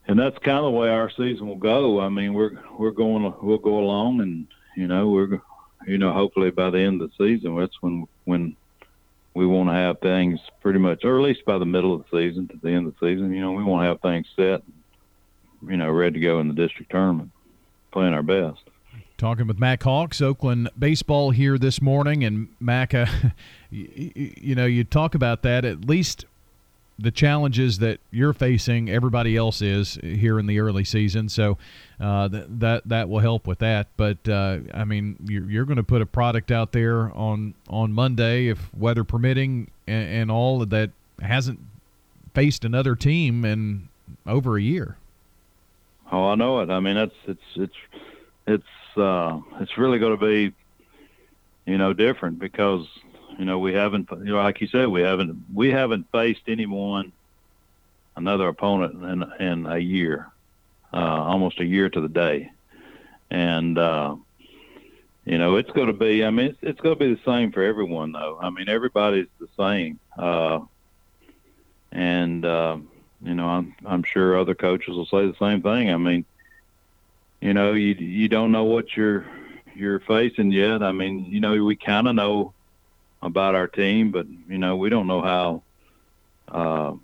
And 0.09 0.18
that's 0.18 0.38
kind 0.38 0.59
of 0.59 0.64
the 0.64 0.71
way 0.71 0.88
our 0.88 1.11
season 1.11 1.47
will 1.47 1.56
go. 1.56 2.00
I 2.00 2.09
mean, 2.09 2.35
we're 2.35 2.59
we're 2.76 2.90
going 2.90 3.32
we'll 3.40 3.59
go 3.59 3.78
along, 3.78 4.21
and 4.21 4.47
you 4.76 4.88
know 4.88 5.09
we're 5.09 5.40
you 5.87 5.99
know 5.99 6.12
hopefully 6.12 6.50
by 6.50 6.71
the 6.71 6.80
end 6.80 7.00
of 7.00 7.11
the 7.11 7.25
season 7.25 7.56
that's 7.56 7.80
when 7.80 8.06
when 8.25 8.56
we 9.35 9.47
want 9.47 9.68
to 9.68 9.75
have 9.75 10.00
things 10.00 10.40
pretty 10.61 10.78
much, 10.78 11.04
or 11.04 11.18
at 11.18 11.23
least 11.23 11.44
by 11.44 11.59
the 11.59 11.64
middle 11.64 11.94
of 11.94 12.04
the 12.11 12.18
season 12.18 12.49
to 12.49 12.59
the 12.62 12.71
end 12.71 12.87
of 12.87 12.94
the 12.99 13.06
season. 13.06 13.32
You 13.32 13.40
know, 13.40 13.52
we 13.52 13.64
want 13.64 13.85
to 13.85 13.88
have 13.88 14.00
things 14.00 14.26
set, 14.37 14.62
you 15.66 15.76
know, 15.76 15.90
ready 15.90 16.14
to 16.14 16.21
go 16.21 16.40
in 16.40 16.49
the 16.49 16.54
district 16.54 16.90
tournament, 16.90 17.30
playing 17.92 18.14
our 18.14 18.23
best. 18.23 18.61
Talking 19.16 19.47
with 19.47 19.59
Mac 19.59 19.85
Hawks, 19.85 20.21
Oakland 20.21 20.68
baseball 20.76 21.30
here 21.30 21.56
this 21.56 21.80
morning, 21.80 22.25
and 22.25 22.49
Mac, 22.61 22.92
uh, 22.94 23.06
you, 23.71 24.11
you 24.14 24.54
know, 24.54 24.66
you 24.66 24.85
talk 24.85 25.14
about 25.14 25.42
that 25.42 25.64
at 25.64 25.87
least 25.87 26.25
the 26.99 27.11
challenges 27.11 27.79
that 27.79 28.01
you're 28.11 28.33
facing, 28.33 28.89
everybody 28.91 29.37
else 29.37 29.63
is 29.63 29.99
here 30.03 30.39
in 30.39 30.47
the 30.47 30.61
early 30.61 30.85
season. 30.85 31.29
So 31.29 31.59
uh, 32.01 32.29
th- 32.29 32.47
that 32.49 32.89
that 32.89 33.09
will 33.09 33.21
help 33.21 33.47
with 33.47 33.59
that. 33.61 33.89
But 33.97 34.29
uh, 34.29 34.59
I 34.73 34.85
mean, 34.85 35.17
you're, 35.27 35.51
you're 35.51 35.65
going 35.65 35.77
to 35.77 35.83
put 35.83 36.03
a 36.03 36.07
product 36.07 36.51
out 36.51 36.73
there 36.73 37.11
on 37.17 37.55
on 37.69 37.93
Monday, 37.93 38.49
if 38.49 38.73
weather 38.75 39.05
permitting, 39.05 39.71
and, 39.87 40.09
and, 40.09 40.31
all 40.31 40.65
that 40.65 40.91
hasn't 41.21 41.61
faced 42.35 42.65
another 42.65 42.95
team 42.95 43.45
in 43.45 43.89
over 44.27 44.57
a 44.57 44.63
year. 44.63 44.97
Oh, 46.11 46.29
I 46.29 46.35
know 46.35 46.61
it. 46.61 46.71
I 46.71 46.81
mean, 46.81 46.95
that's 46.95 47.15
it's 47.27 47.41
it's 47.57 47.77
it's 48.47 48.99
uh, 48.99 49.41
it's 49.61 49.79
really 49.79 49.99
going 49.99 50.19
to 50.19 50.25
be 50.25 50.55
you 51.67 51.79
know, 51.79 51.93
different 51.93 52.39
because 52.39 52.87
you 53.39 53.45
know 53.45 53.59
we 53.59 53.75
haven't, 53.75 54.09
you 54.11 54.33
know, 54.33 54.37
like 54.37 54.61
you 54.61 54.69
said, 54.69 54.89
we 54.89 55.03
haven't 55.03 55.45
we 55.53 55.71
haven't 55.71 56.11
faced 56.12 56.43
anyone 56.49 57.12
another 58.17 58.49
opponent 58.49 59.03
in 59.03 59.47
in 59.47 59.67
a 59.67 59.79
year, 59.79 60.31
uh, 60.93 60.97
almost 60.97 61.61
a 61.61 61.65
year 61.65 61.89
to 61.89 62.01
the 62.01 62.09
day, 62.09 62.51
and. 63.31 63.79
Uh, 63.79 64.17
you 65.25 65.39
know, 65.39 65.55
it's 65.55 65.71
going 65.71 65.87
to 65.87 65.93
be. 65.93 66.25
I 66.25 66.31
mean, 66.31 66.47
it's, 66.47 66.59
it's 66.62 66.81
going 66.81 66.99
to 66.99 66.99
be 66.99 67.15
the 67.15 67.21
same 67.25 67.53
for 67.53 67.62
everyone, 67.62 68.11
though. 68.11 68.39
I 68.41 68.51
mean, 68.51 68.69
everybody's 68.69 69.29
the 69.39 69.47
same, 69.57 70.01
uh, 70.19 70.61
and 71.93 72.45
uh, 72.45 72.79
you 73.23 73.35
know, 73.35 73.47
I'm 73.47 73.75
I'm 73.87 74.03
sure 74.03 74.37
other 74.37 74.55
coaches 74.55 74.97
will 74.97 75.07
say 75.07 75.27
the 75.27 75.37
same 75.39 75.62
thing. 75.62 75.93
I 75.93 75.97
mean, 75.97 76.25
you 77.41 77.55
know, 77.55 77.73
you 77.73 77.95
you 77.95 78.29
don't 78.29 78.51
know 78.51 78.65
what 78.65 78.97
you're 78.97 79.25
you're 79.77 80.01
facing 80.01 80.51
yet. 80.51 80.83
I 80.83 80.91
mean, 80.91 81.27
you 81.27 81.41
know, 81.41 81.62
we 81.65 81.77
kind 81.77 82.09
of 82.09 82.17
know 82.17 82.53
about 83.23 83.55
our 83.55 83.69
team, 83.69 84.11
but 84.11 84.26
you 84.49 84.59
know, 84.59 84.76
we 84.76 84.91
don't 84.91 85.07
know 85.07 85.23
how. 85.23 85.62
Uh, 86.49 86.95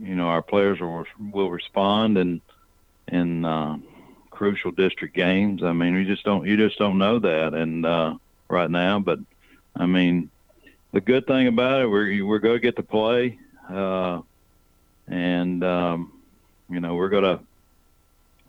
you 0.00 0.14
know, 0.14 0.28
our 0.28 0.42
players 0.42 0.80
will 0.80 1.04
will 1.32 1.50
respond 1.50 2.16
in 2.18 2.40
in 3.08 3.44
Uh, 3.44 3.78
crucial 4.36 4.70
district 4.70 5.16
games. 5.16 5.62
I 5.62 5.72
mean, 5.72 5.94
you 5.94 6.04
just 6.04 6.22
don't 6.24 6.46
you 6.46 6.56
just 6.56 6.78
don't 6.78 6.98
know 6.98 7.18
that, 7.18 7.54
and 7.54 7.86
uh, 7.86 8.14
right 8.48 8.70
now. 8.70 9.00
But 9.00 9.18
I 9.74 9.86
mean, 9.86 10.30
the 10.92 11.00
good 11.00 11.26
thing 11.26 11.46
about 11.48 11.80
it, 11.82 11.86
we're 11.86 12.24
we're 12.24 12.38
going 12.38 12.56
to 12.56 12.60
get 12.60 12.76
to 12.76 12.82
play, 12.82 13.38
uh, 13.70 14.20
and 15.08 15.64
um, 15.64 16.12
you 16.68 16.80
know 16.80 16.94
we're 16.94 17.08
gonna 17.08 17.40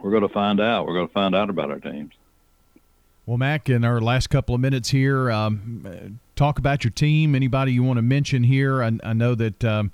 we're 0.01 0.11
gonna 0.11 0.29
find 0.29 0.59
out. 0.59 0.85
We're 0.85 0.95
gonna 0.95 1.07
find 1.07 1.33
out 1.33 1.49
about 1.49 1.71
our 1.71 1.79
teams. 1.79 2.13
Well, 3.27 3.37
Mac, 3.37 3.69
in 3.69 3.83
our 3.83 3.99
last 3.99 4.27
couple 4.27 4.55
of 4.55 4.61
minutes 4.61 4.87
here, 4.87 5.29
um, 5.29 6.17
talk 6.37 6.59
about 6.59 6.85
your 6.85 6.91
team. 6.91 7.35
Anybody 7.35 7.73
you 7.73 7.83
want 7.83 7.97
to 7.97 8.01
mention 8.01 8.41
here? 8.41 8.81
I, 8.81 8.97
I 9.03 9.11
know 9.13 9.35
that. 9.35 9.63
Um, 9.63 9.91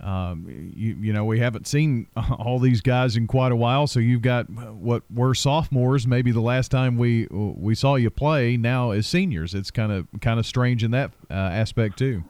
um, 0.00 0.72
you, 0.74 0.94
you 0.94 1.12
know, 1.12 1.24
we 1.24 1.38
haven't 1.38 1.68
seen 1.68 2.08
all 2.38 2.58
these 2.58 2.80
guys 2.80 3.16
in 3.16 3.28
quite 3.28 3.52
a 3.52 3.56
while, 3.56 3.86
so 3.86 4.00
you've 4.00 4.22
got 4.22 4.50
what 4.50 5.04
were 5.14 5.32
sophomores. 5.32 6.08
Maybe 6.08 6.32
the 6.32 6.40
last 6.40 6.72
time 6.72 6.98
we 6.98 7.28
we 7.30 7.76
saw 7.76 7.94
you 7.94 8.10
play 8.10 8.56
now 8.56 8.90
as 8.90 9.06
seniors. 9.06 9.54
It's 9.54 9.70
kind 9.70 9.92
of 9.92 10.08
kind 10.20 10.40
of 10.40 10.46
strange 10.46 10.82
in 10.82 10.90
that 10.90 11.12
uh, 11.30 11.34
aspect 11.34 11.98
too. 11.98 12.24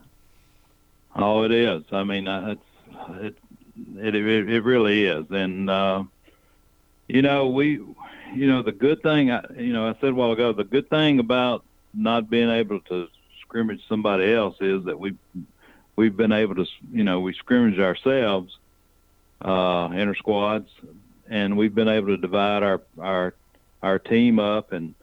Oh, 1.15 1.43
it 1.43 1.51
is. 1.51 1.81
I 1.91 2.03
mean, 2.03 2.27
uh, 2.27 2.55
it's 3.17 3.35
it, 3.97 4.15
it 4.15 4.15
it 4.15 4.63
really 4.63 5.05
is, 5.05 5.25
and 5.31 5.67
uh, 5.67 6.03
you 7.07 7.23
know 7.23 7.47
we, 7.47 7.79
you 8.35 8.47
know, 8.47 8.61
the 8.61 8.71
good 8.71 9.01
thing. 9.01 9.31
I, 9.31 9.43
you 9.57 9.73
know, 9.73 9.87
I 9.87 9.95
said 9.99 10.09
a 10.09 10.13
while 10.13 10.31
ago, 10.31 10.53
the 10.53 10.63
good 10.63 10.89
thing 10.89 11.19
about 11.19 11.63
not 11.93 12.29
being 12.29 12.49
able 12.49 12.79
to 12.81 13.07
scrimmage 13.41 13.81
somebody 13.87 14.33
else 14.33 14.55
is 14.59 14.85
that 14.85 14.99
we 14.99 15.15
we've 15.95 16.17
been 16.17 16.31
able 16.31 16.55
to, 16.55 16.65
you 16.91 17.03
know, 17.03 17.19
we 17.19 17.33
scrimmage 17.33 17.79
ourselves, 17.79 18.57
uh, 19.41 19.89
inter 19.91 20.15
squads, 20.15 20.69
and 21.29 21.57
we've 21.57 21.75
been 21.75 21.87
able 21.87 22.07
to 22.07 22.17
divide 22.17 22.63
our 22.63 22.81
our 22.99 23.33
our 23.81 23.99
team 23.99 24.39
up, 24.39 24.71
and 24.71 24.95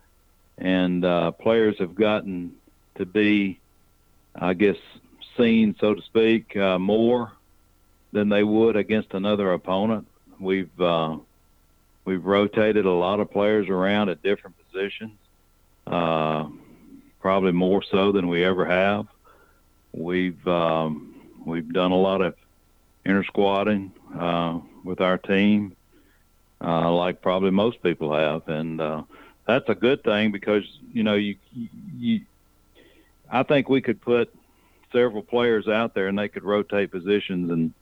and 0.59 1.05
uh, 1.05 1.31
players 1.31 1.79
have 1.79 1.95
gotten 1.95 2.55
to 2.97 3.07
be, 3.07 3.61
I 4.35 4.55
guess, 4.55 4.77
seen 5.37 5.77
so 5.81 5.95
to 5.95 6.03
speak, 6.03 6.57
uh, 6.57 6.79
more 6.79 7.33
than 8.13 8.29
they 8.29 8.43
would 8.43 8.77
against 8.77 9.15
another 9.15 9.53
opponent. 9.53 10.07
We've 10.39 10.81
uh, 10.81 11.19
we've 12.11 12.25
rotated 12.25 12.87
a 12.87 12.91
lot 12.91 13.21
of 13.21 13.31
players 13.31 13.69
around 13.69 14.09
at 14.09 14.21
different 14.21 14.57
positions, 14.67 15.17
uh, 15.87 16.45
probably 17.21 17.53
more 17.53 17.85
so 17.85 18.11
than 18.11 18.27
we 18.27 18.43
ever 18.45 18.65
have. 18.65 19.07
We've 19.93 20.45
um, 20.49 21.15
we've 21.47 21.73
done 21.73 21.93
a 21.93 21.97
lot 21.97 22.21
of 22.21 22.35
inter 23.05 23.23
squatting 23.23 23.93
uh, 24.19 24.59
with 24.83 25.01
our 25.01 25.19
team, 25.19 25.77
uh, 26.61 26.93
like 26.93 27.23
probably 27.23 27.53
most 27.53 27.81
people 27.81 28.13
have, 28.13 28.49
and 28.49 28.81
uh, 28.81 29.05
that's 29.47 29.69
a 29.69 29.77
good 29.77 30.03
thing 30.03 30.33
because 30.33 30.65
you 30.93 31.05
know 31.05 31.15
you 31.15 31.37
you. 31.97 32.23
I 33.31 33.45
think 33.45 33.69
we 33.69 33.81
could 33.81 34.01
put 34.01 34.35
several 34.93 35.23
players 35.23 35.69
out 35.69 35.95
there 35.95 36.09
and 36.09 36.19
they 36.19 36.27
could 36.27 36.43
rotate 36.43 36.91
positions 36.91 37.53
and 37.53 37.73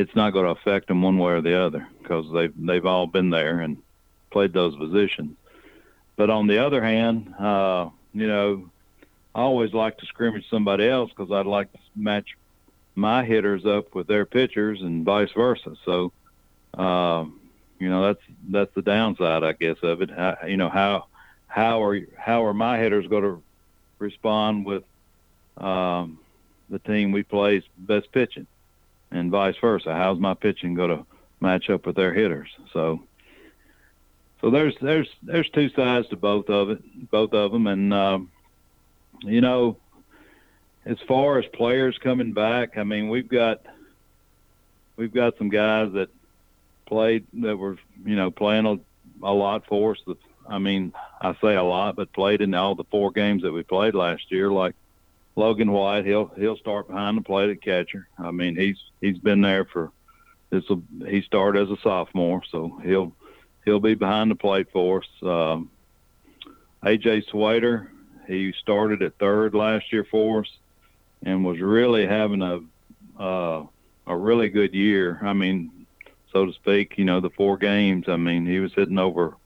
it's 0.00 0.16
not 0.16 0.32
going 0.32 0.46
to 0.46 0.60
affect 0.60 0.88
them 0.88 1.02
one 1.02 1.18
way 1.18 1.32
or 1.32 1.42
the 1.42 1.60
other 1.60 1.86
because 2.00 2.26
they've 2.32 2.52
they've 2.56 2.86
all 2.86 3.06
been 3.06 3.30
there 3.30 3.60
and 3.60 3.76
played 4.30 4.52
those 4.52 4.74
positions. 4.76 5.36
But 6.16 6.30
on 6.30 6.46
the 6.46 6.58
other 6.58 6.82
hand, 6.82 7.34
uh, 7.38 7.90
you 8.12 8.26
know, 8.26 8.70
I 9.34 9.40
always 9.42 9.72
like 9.72 9.98
to 9.98 10.06
scrimmage 10.06 10.48
somebody 10.48 10.88
else 10.88 11.10
because 11.10 11.30
I'd 11.30 11.46
like 11.46 11.72
to 11.72 11.78
match 11.94 12.36
my 12.94 13.24
hitters 13.24 13.66
up 13.66 13.94
with 13.94 14.06
their 14.06 14.24
pitchers 14.24 14.80
and 14.80 15.04
vice 15.04 15.30
versa. 15.32 15.76
So, 15.84 16.12
uh, 16.74 17.24
you 17.78 17.88
know, 17.88 18.02
that's 18.06 18.22
that's 18.48 18.74
the 18.74 18.82
downside, 18.82 19.44
I 19.44 19.52
guess, 19.52 19.76
of 19.82 20.02
it. 20.02 20.10
How, 20.10 20.38
you 20.46 20.56
know, 20.56 20.70
how 20.70 21.06
how 21.46 21.82
are 21.82 22.00
how 22.16 22.44
are 22.46 22.54
my 22.54 22.78
hitters 22.78 23.06
going 23.06 23.24
to 23.24 23.42
respond 23.98 24.64
with 24.64 24.84
um, 25.58 26.18
the 26.70 26.78
team 26.78 27.12
we 27.12 27.22
play's 27.22 27.64
best 27.76 28.10
pitching, 28.12 28.46
and 29.10 29.30
vice 29.30 29.56
versa? 29.60 29.94
How's 29.94 30.18
my 30.18 30.34
pitching 30.34 30.74
going 30.74 30.98
to 30.98 31.06
match 31.40 31.70
up 31.70 31.86
with 31.86 31.96
their 31.96 32.12
hitters? 32.14 32.48
So, 32.72 33.02
so 34.40 34.50
there's 34.50 34.74
there's 34.80 35.08
there's 35.22 35.50
two 35.50 35.68
sides 35.70 36.08
to 36.08 36.16
both 36.16 36.48
of 36.48 36.70
it, 36.70 37.10
both 37.10 37.32
of 37.32 37.52
them, 37.52 37.66
and. 37.66 37.94
Um, 37.94 38.30
you 39.22 39.40
know, 39.40 39.76
as 40.84 40.98
far 41.06 41.38
as 41.38 41.46
players 41.52 41.98
coming 41.98 42.32
back, 42.32 42.76
I 42.76 42.84
mean, 42.84 43.08
we've 43.08 43.28
got 43.28 43.64
we've 44.96 45.12
got 45.12 45.36
some 45.38 45.50
guys 45.50 45.92
that 45.92 46.08
played 46.86 47.26
that 47.34 47.56
were 47.56 47.76
you 48.04 48.16
know 48.16 48.30
playing 48.30 48.66
a, 48.66 48.78
a 49.26 49.32
lot 49.32 49.66
for 49.66 49.92
us. 49.92 49.98
I 50.48 50.58
mean, 50.58 50.92
I 51.20 51.36
say 51.40 51.54
a 51.54 51.62
lot, 51.62 51.96
but 51.96 52.12
played 52.12 52.40
in 52.40 52.54
all 52.54 52.74
the 52.74 52.84
four 52.84 53.10
games 53.10 53.42
that 53.42 53.52
we 53.52 53.62
played 53.62 53.94
last 53.94 54.30
year. 54.30 54.50
Like 54.50 54.74
Logan 55.40 55.72
White, 55.72 56.04
he'll 56.04 56.30
he'll 56.36 56.58
start 56.58 56.86
behind 56.86 57.16
the 57.16 57.22
plate 57.22 57.48
at 57.48 57.62
catcher. 57.62 58.06
I 58.18 58.30
mean, 58.30 58.56
he's 58.56 58.76
he's 59.00 59.16
been 59.16 59.40
there 59.40 59.64
for 59.64 59.90
this. 60.50 60.64
He 61.08 61.22
started 61.22 61.62
as 61.62 61.70
a 61.70 61.80
sophomore, 61.82 62.42
so 62.50 62.78
he'll 62.84 63.14
he'll 63.64 63.80
be 63.80 63.94
behind 63.94 64.30
the 64.30 64.34
plate 64.34 64.66
for 64.70 64.98
us. 64.98 65.08
Um, 65.22 65.70
AJ 66.84 67.30
Swader, 67.30 67.90
he 68.26 68.52
started 68.60 69.02
at 69.02 69.18
third 69.18 69.54
last 69.54 69.90
year 69.90 70.06
for 70.10 70.40
us, 70.40 70.50
and 71.22 71.42
was 71.42 71.58
really 71.58 72.06
having 72.06 72.42
a 72.42 72.60
uh, 73.18 73.64
a 74.06 74.16
really 74.16 74.50
good 74.50 74.74
year. 74.74 75.20
I 75.22 75.32
mean, 75.32 75.86
so 76.34 76.44
to 76.44 76.52
speak. 76.52 76.98
You 76.98 77.06
know, 77.06 77.20
the 77.20 77.30
four 77.30 77.56
games. 77.56 78.08
I 78.08 78.16
mean, 78.16 78.44
he 78.44 78.58
was 78.58 78.74
hitting 78.74 78.98
over 78.98 79.38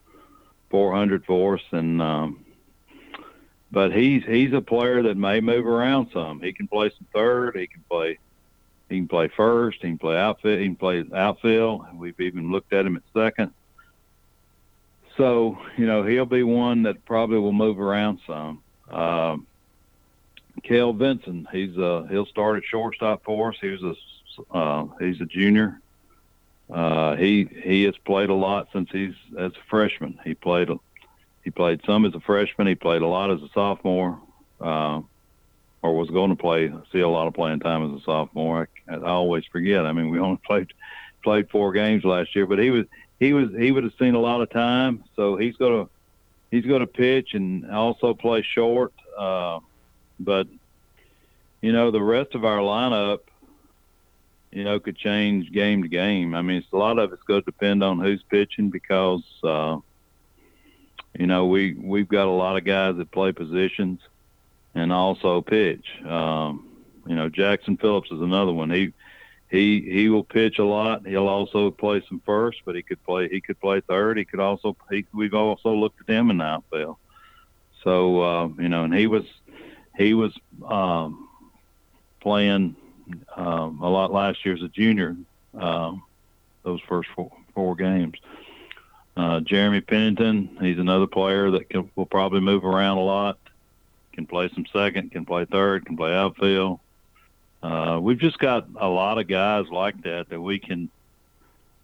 400 0.71 1.25
for 1.25 1.55
us, 1.55 1.63
and 1.71 2.03
um, 2.03 2.44
but 3.75 3.93
he's 3.93 4.25
he's 4.25 4.53
a 4.53 4.61
player 4.61 5.03
that 5.03 5.17
may 5.17 5.41
move 5.41 5.67
around 5.67 6.09
some. 6.13 6.41
He 6.41 6.53
can 6.53 6.69
play 6.69 6.91
some 6.91 7.07
third. 7.13 7.57
He 7.57 7.67
can 7.67 7.83
play. 7.91 8.19
He 8.89 8.99
can 8.99 9.09
play 9.09 9.29
first. 9.29 9.79
He 9.83 9.89
can 9.89 9.99
play 9.99 10.17
outfield. 10.17 10.61
He 10.61 10.67
can 10.67 10.77
play 10.77 11.05
outfield. 11.13 11.85
We've 11.97 12.19
even 12.21 12.53
looked 12.53 12.73
at 12.73 12.87
him 12.87 12.97
at 12.97 13.03
second. 13.13 13.53
So 15.17 15.59
you 15.77 15.87
know 15.87 16.05
he'll 16.05 16.25
be 16.25 16.45
one 16.45 16.85
that 16.85 17.05
probably 17.05 17.39
will 17.39 17.53
move 17.53 17.81
around 17.81 18.21
some. 18.27 18.63
Um, 18.91 19.47
Kel 20.63 20.93
Vinson, 20.93 21.49
he's 21.51 21.77
uh 21.77 22.07
he'll 22.09 22.27
start 22.27 22.57
at 22.57 22.65
shortstop 22.65 23.25
for 23.25 23.51
us. 23.51 23.57
He 23.61 23.71
was 23.71 23.83
a 23.83 24.57
uh, 24.57 24.87
he's 25.01 25.21
a 25.21 25.27
junior. 25.27 25.81
Uh, 26.73 27.17
he 27.17 27.49
he 27.63 27.83
has 27.85 27.97
played 27.99 28.31
a 28.31 28.35
lot 28.35 28.69
since 28.73 28.89
he's 28.93 29.15
as 29.37 29.53
a 29.53 29.69
freshman. 29.69 30.19
He 30.25 30.35
played 30.35 30.71
he 31.45 31.51
played 31.51 31.81
some 31.87 32.05
as 32.05 32.15
a 32.15 32.21
freshman. 32.21 32.67
He 32.67 32.75
played 32.75 33.03
a 33.03 33.07
lot 33.07 33.31
as 33.31 33.43
a 33.43 33.49
sophomore, 33.53 34.19
uh, 34.61 35.01
or 35.83 35.97
was 35.97 36.11
going 36.11 36.31
to 36.31 36.37
play 36.37 36.73
see 36.91 37.01
a 37.01 37.09
lot 37.09 37.27
of 37.27 37.35
playing 37.35 37.61
time 37.61 37.85
as 37.85 38.01
a 38.01 38.05
sophomore. 38.05 38.69
I, 38.89 38.95
I 38.95 39.11
always 39.11 39.45
forget. 39.53 39.87
I 39.87 39.93
mean, 39.93 40.11
we 40.11 40.19
only 40.21 40.41
played 40.45 40.73
played 41.23 41.51
four 41.51 41.73
games 41.73 42.05
last 42.05 42.35
year, 42.35 42.47
but 42.47 42.59
he 42.59 42.71
was 42.71 42.87
he 43.21 43.33
was 43.33 43.51
he 43.57 43.71
would 43.71 43.85
have 43.85 43.93
seen 43.99 44.15
a 44.15 44.21
lot 44.21 44.41
of 44.41 44.51
time. 44.51 45.05
So 45.17 45.37
he's 45.37 45.57
to 45.87 45.91
he's 46.51 46.65
to 46.81 46.87
pitch 46.87 47.35
and 47.35 47.71
also 47.71 48.15
play 48.15 48.43
short. 48.43 48.93
Uh, 49.17 49.61
but 50.19 50.47
you 51.61 51.73
know, 51.73 51.91
the 51.91 52.03
rest 52.03 52.35
of 52.35 52.45
our 52.45 52.59
lineup, 52.59 53.21
you 54.53 54.65
know, 54.65 54.79
could 54.79 54.97
change 54.97 55.51
game 55.51 55.83
to 55.83 55.89
game. 55.89 56.35
I 56.35 56.43
mean, 56.43 56.59
it's 56.59 56.73
a 56.73 56.77
lot 56.77 56.99
of 56.99 57.13
it's 57.13 57.23
going 57.23 57.41
to 57.41 57.45
depend 57.47 57.83
on 57.83 57.99
who's 58.01 58.23
pitching 58.23 58.69
because, 58.69 59.23
uh, 59.43 59.79
you 61.19 61.27
know, 61.27 61.47
we 61.47 61.75
we've 61.75 62.09
got 62.09 62.27
a 62.27 62.31
lot 62.31 62.57
of 62.57 62.65
guys 62.65 62.97
that 62.97 63.11
play 63.11 63.33
positions 63.33 64.01
and 64.75 64.93
also 64.93 65.41
pitch. 65.41 65.87
Um, 66.05 66.69
you 67.07 67.15
know, 67.15 67.29
Jackson 67.29 67.77
Phillips 67.77 68.11
is 68.11 68.21
another 68.21 68.53
one. 68.53 68.71
He 68.71 68.93
he 69.51 69.81
he 69.81 70.09
will 70.09 70.25
pitch 70.25 70.59
a 70.59 70.65
lot. 70.65 71.07
He'll 71.07 71.29
also 71.29 71.71
play 71.71 72.03
some 72.09 72.21
first, 72.27 72.63
but 72.65 72.75
he 72.75 72.83
could 72.83 73.03
play 73.05 73.29
he 73.29 73.41
could 73.41 73.61
play 73.61 73.81
third. 73.81 74.19
He 74.19 74.25
could 74.25 74.41
also 74.41 74.77
he, 74.91 75.07
we've 75.13 75.35
also 75.35 75.75
looked 75.75 76.01
at 76.01 76.13
him 76.13 76.31
in 76.31 76.39
the 76.39 76.45
outfield. 76.45 76.97
So 77.83 78.21
uh, 78.21 78.49
you 78.59 78.69
know, 78.69 78.85
and 78.85 78.95
he 78.95 79.07
was 79.07 79.25
he 79.97 80.15
was 80.15 80.33
um, 80.67 81.29
playing 82.21 82.75
um, 83.37 83.81
a 83.81 83.89
lot 83.89 84.13
last 84.13 84.45
year 84.45 84.55
as 84.55 84.63
a 84.63 84.69
junior. 84.69 85.17
Um, 85.55 86.03
those 86.65 86.81
first 86.89 87.09
four, 87.15 87.31
four 87.55 87.77
games. 87.77 88.15
Uh, 89.17 89.41
Jeremy 89.41 89.81
Pennington, 89.81 90.57
he's 90.61 90.79
another 90.79 91.07
player 91.07 91.51
that 91.53 91.71
can, 91.71 91.91
will 91.95 92.07
probably 92.07 92.41
move 92.41 92.65
around 92.65 92.99
a 92.99 93.03
lot. 93.03 93.39
Can 94.13 94.27
play 94.27 94.51
some 94.55 94.67
second, 94.73 95.13
can 95.13 95.25
play 95.25 95.45
third, 95.45 95.87
can 95.87 95.97
play 95.97 96.15
outfield. 96.15 96.81
Uh, 97.63 97.99
we've 98.01 98.19
just 98.19 98.39
got 98.39 98.67
a 98.77 98.89
lot 98.89 99.19
of 99.19 99.27
guys 99.27 99.67
like 99.71 100.03
that 100.03 100.29
that 100.29 100.41
we 100.41 100.59
can 100.59 100.91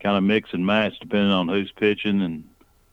kind 0.00 0.16
of 0.16 0.22
mix 0.22 0.50
and 0.52 0.64
match 0.64 0.98
depending 1.00 1.30
on 1.30 1.48
who's 1.48 1.72
pitching 1.72 2.20
and 2.22 2.44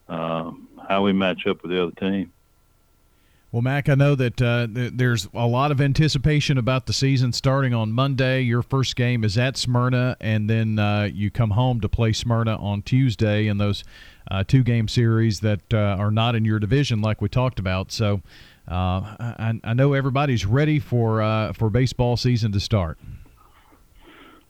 uh, 0.07 0.51
how 0.87 1.03
we 1.03 1.13
match 1.13 1.45
up 1.47 1.61
with 1.61 1.71
the 1.71 1.81
other 1.81 1.91
team. 1.91 2.31
Well, 3.49 3.61
Mac, 3.61 3.87
I 3.87 3.95
know 3.95 4.13
that 4.15 4.41
uh, 4.41 4.67
th- 4.67 4.93
there's 4.95 5.29
a 5.33 5.47
lot 5.47 5.71
of 5.71 5.79
anticipation 5.79 6.57
about 6.57 6.85
the 6.85 6.91
season 6.91 7.31
starting 7.31 7.73
on 7.73 7.93
Monday. 7.93 8.41
Your 8.41 8.61
first 8.61 8.97
game 8.97 9.23
is 9.23 9.37
at 9.37 9.55
Smyrna, 9.55 10.17
and 10.19 10.49
then 10.49 10.77
uh, 10.77 11.09
you 11.13 11.31
come 11.31 11.51
home 11.51 11.79
to 11.79 11.87
play 11.87 12.11
Smyrna 12.11 12.57
on 12.57 12.81
Tuesday 12.81 13.47
in 13.47 13.57
those 13.57 13.85
uh, 14.29 14.43
two 14.45 14.63
game 14.63 14.89
series 14.89 15.39
that 15.39 15.61
uh, 15.73 15.77
are 15.77 16.11
not 16.11 16.35
in 16.35 16.43
your 16.43 16.59
division, 16.59 17.01
like 17.01 17.21
we 17.21 17.29
talked 17.29 17.57
about. 17.57 17.89
So 17.89 18.21
uh, 18.69 19.15
I, 19.17 19.61
I, 19.63 19.73
know 19.73 19.93
everybody's 19.93 20.45
ready 20.45 20.77
for 20.77 21.21
uh, 21.21 21.53
for 21.53 21.69
baseball 21.69 22.17
season 22.17 22.51
to 22.51 22.59
start. 22.59 22.99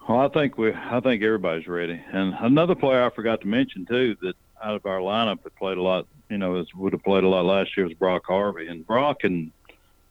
Well, 0.10 0.22
I 0.22 0.30
think 0.30 0.58
we, 0.58 0.74
I 0.74 1.00
think 1.02 1.22
everybody's 1.22 1.68
ready. 1.68 2.02
And 2.12 2.34
another 2.40 2.74
player 2.74 3.06
I 3.06 3.14
forgot 3.14 3.42
to 3.42 3.48
mention 3.48 3.86
too 3.86 4.16
that 4.22 4.34
out 4.64 4.76
of 4.76 4.86
our 4.86 5.00
lineup 5.00 5.44
that 5.44 5.56
played 5.56 5.78
a 5.78 5.82
lot 5.82 6.08
you 6.30 6.38
know, 6.38 6.66
would 6.76 6.94
have 6.94 7.04
played 7.04 7.24
a 7.24 7.28
lot 7.28 7.46
last 7.46 7.76
year 7.78 7.86
was 7.86 7.94
Brock 7.94 8.24
Harvey, 8.28 8.68
and 8.68 8.86
Brock 8.86 9.24
and 9.24 9.52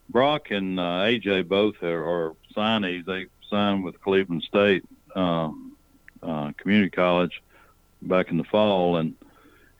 Brock 0.08 0.50
and 0.50 0.78
uh, 0.78 1.04
AJ 1.04 1.48
both 1.48 1.82
are, 1.82 2.04
are 2.04 2.36
signees. 2.56 3.04
They 3.04 3.26
signed 3.50 3.84
with 3.84 4.00
Cleveland 4.00 4.42
State 4.44 4.84
um, 5.14 5.76
uh, 6.22 6.52
Community 6.56 6.90
College 6.90 7.42
back 8.02 8.30
in 8.30 8.38
the 8.38 8.44
fall, 8.44 8.96
and 8.96 9.14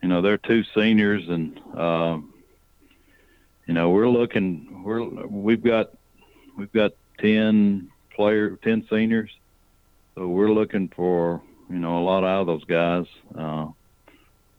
you 0.02 0.08
know 0.08 0.20
they're 0.20 0.38
two 0.38 0.64
seniors, 0.75 1.28
and 1.28 1.58
um, 1.75 2.35
you 3.66 3.75
know 3.75 3.90
we're 3.90 4.08
looking. 4.08 4.82
We're 4.85 5.04
we've 5.04 5.62
got 5.62 5.90
we've 6.56 6.73
got 6.73 6.92
ten 7.18 7.90
player, 8.14 8.56
ten 8.62 8.87
seniors, 8.90 9.30
so 10.14 10.28
we're 10.28 10.52
looking 10.52 10.88
for 10.88 11.40
you 11.70 11.78
know 11.78 11.99
a 11.99 12.04
lot 12.04 12.25
out 12.25 12.42
of 12.42 12.46
those 12.46 12.64
guys. 12.64 13.06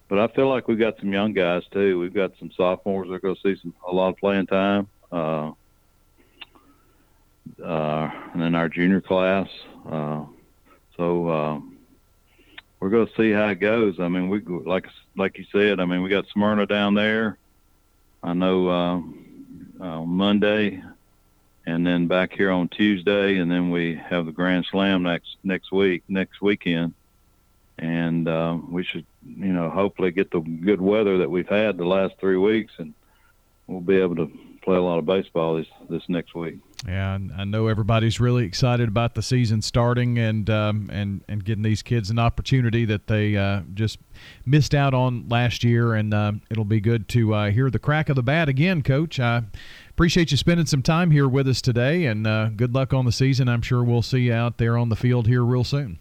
But 0.10 0.20
I 0.20 0.28
feel 0.28 0.48
like 0.48 0.68
we've 0.68 0.80
got 0.80 0.98
some 1.00 1.12
young 1.12 1.34
guys 1.34 1.64
too. 1.72 2.00
We've 2.00 2.14
got 2.14 2.32
some 2.40 2.52
sophomores 2.56 3.10
that 3.10 3.16
are 3.16 3.20
going 3.20 3.36
to 3.36 3.42
see 3.42 3.60
some 3.62 3.74
a 3.88 3.94
lot 3.94 4.10
of 4.10 4.18
playing 4.18 4.48
time. 4.48 4.88
Uh, 5.12 5.52
uh, 7.64 8.12
and 8.34 8.44
in 8.44 8.56
our 8.56 8.70
junior 8.70 9.02
class, 9.02 9.48
uh, 9.90 10.24
so 10.96 11.28
uh, 11.30 11.60
we're 12.80 12.90
going 12.90 13.08
to 13.08 13.14
see 13.16 13.32
how 13.32 13.48
it 13.48 13.60
goes. 13.60 14.00
I 14.00 14.08
mean, 14.08 14.30
we 14.30 14.42
like 14.42 14.88
like 15.16 15.38
you 15.38 15.46
said. 15.52 15.80
I 15.80 15.86
mean, 15.86 16.04
we 16.04 16.10
got 16.10 16.26
Smyrna 16.34 16.66
down 16.66 16.94
there. 16.94 17.38
I 18.24 18.34
know 18.34 18.68
uh, 18.70 19.84
uh, 19.84 20.02
Monday, 20.02 20.82
and 21.66 21.86
then 21.86 22.08
back 22.08 22.34
here 22.34 22.52
on 22.52 22.68
Tuesday, 22.70 23.38
and 23.38 23.52
then 23.52 23.70
we 23.72 23.96
have 23.96 24.26
the 24.26 24.32
Grand 24.32 24.66
Slam 24.70 25.04
next 25.04 25.38
next 25.44 25.72
week, 25.72 26.04
next 26.08 26.42
weekend, 26.42 26.94
and 27.78 28.28
uh, 28.28 28.58
we 28.70 28.84
should 28.84 29.06
you 29.28 29.54
know, 29.54 29.70
hopefully 29.70 30.12
get 30.12 30.32
the 30.32 30.40
good 30.40 30.82
weather 30.82 31.18
that 31.20 31.30
we've 31.30 31.48
had 31.48 31.78
the 31.78 31.86
last 31.86 32.16
three 32.20 32.38
weeks, 32.38 32.74
and 32.78 32.94
we'll 33.68 33.82
be 33.82 33.98
able 33.98 34.16
to 34.16 34.32
play 34.62 34.76
a 34.76 34.82
lot 34.82 34.98
of 34.98 35.06
baseball 35.06 35.56
this 35.56 35.68
this 35.90 36.04
next 36.08 36.36
week. 36.36 36.60
Yeah, 36.88 37.18
I 37.36 37.44
know 37.44 37.68
everybody's 37.68 38.20
really 38.20 38.46
excited 38.46 38.88
about 38.88 39.16
the 39.16 39.22
season 39.22 39.62
starting 39.62 40.18
and 40.18 40.50
um, 40.50 40.90
and 40.92 41.24
and 41.28 41.44
getting 41.44 41.64
these 41.64 41.82
kids 41.82 42.10
an 42.10 42.20
opportunity 42.20 42.86
that 42.86 43.08
they 43.08 43.36
uh, 43.36 43.62
just 43.74 44.00
missed 44.46 44.74
out 44.74 44.94
on 44.94 45.28
last 45.28 45.64
year, 45.64 45.94
and 45.94 46.14
uh, 46.14 46.34
it'll 46.50 46.66
be 46.66 46.80
good 46.80 47.08
to 47.10 47.34
uh, 47.34 47.52
hear 47.52 47.70
the 47.70 47.80
crack 47.80 48.10
of 48.10 48.16
the 48.16 48.24
bat 48.24 48.50
again, 48.50 48.82
Coach. 48.82 49.20
I 49.20 49.44
appreciate 49.90 50.32
you 50.32 50.38
spending 50.38 50.66
some 50.66 50.82
time 50.82 51.12
here 51.12 51.28
with 51.28 51.48
us 51.48 51.62
today, 51.62 52.06
and 52.06 52.26
uh, 52.26 52.50
good 52.50 52.74
luck 52.74 52.94
on 52.94 53.06
the 53.06 53.12
season. 53.12 53.50
I'm 53.50 53.62
sure 53.62 53.84
we'll 53.84 54.02
see 54.02 54.22
you 54.22 54.34
out 54.34 54.58
there 54.58 54.78
on 54.78 54.90
the 54.90 54.96
field 54.96 55.28
here 55.28 55.44
real 55.44 55.64
soon. 55.64 56.00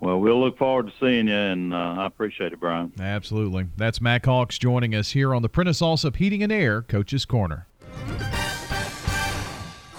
Well, 0.00 0.18
we'll 0.18 0.40
look 0.40 0.56
forward 0.56 0.86
to 0.86 0.92
seeing 0.98 1.28
you, 1.28 1.34
and 1.34 1.74
uh, 1.74 1.96
I 1.98 2.06
appreciate 2.06 2.52
it, 2.52 2.60
Brian. 2.60 2.92
Absolutely. 2.98 3.66
That's 3.76 4.00
Mac 4.00 4.24
Hawks 4.24 4.58
joining 4.58 4.94
us 4.94 5.10
here 5.10 5.34
on 5.34 5.42
the 5.42 5.48
Prentice 5.48 5.80
Allsup 5.82 6.16
Heating 6.16 6.42
and 6.42 6.50
Air 6.50 6.82
Coach's 6.82 7.26
Corner. 7.26 7.66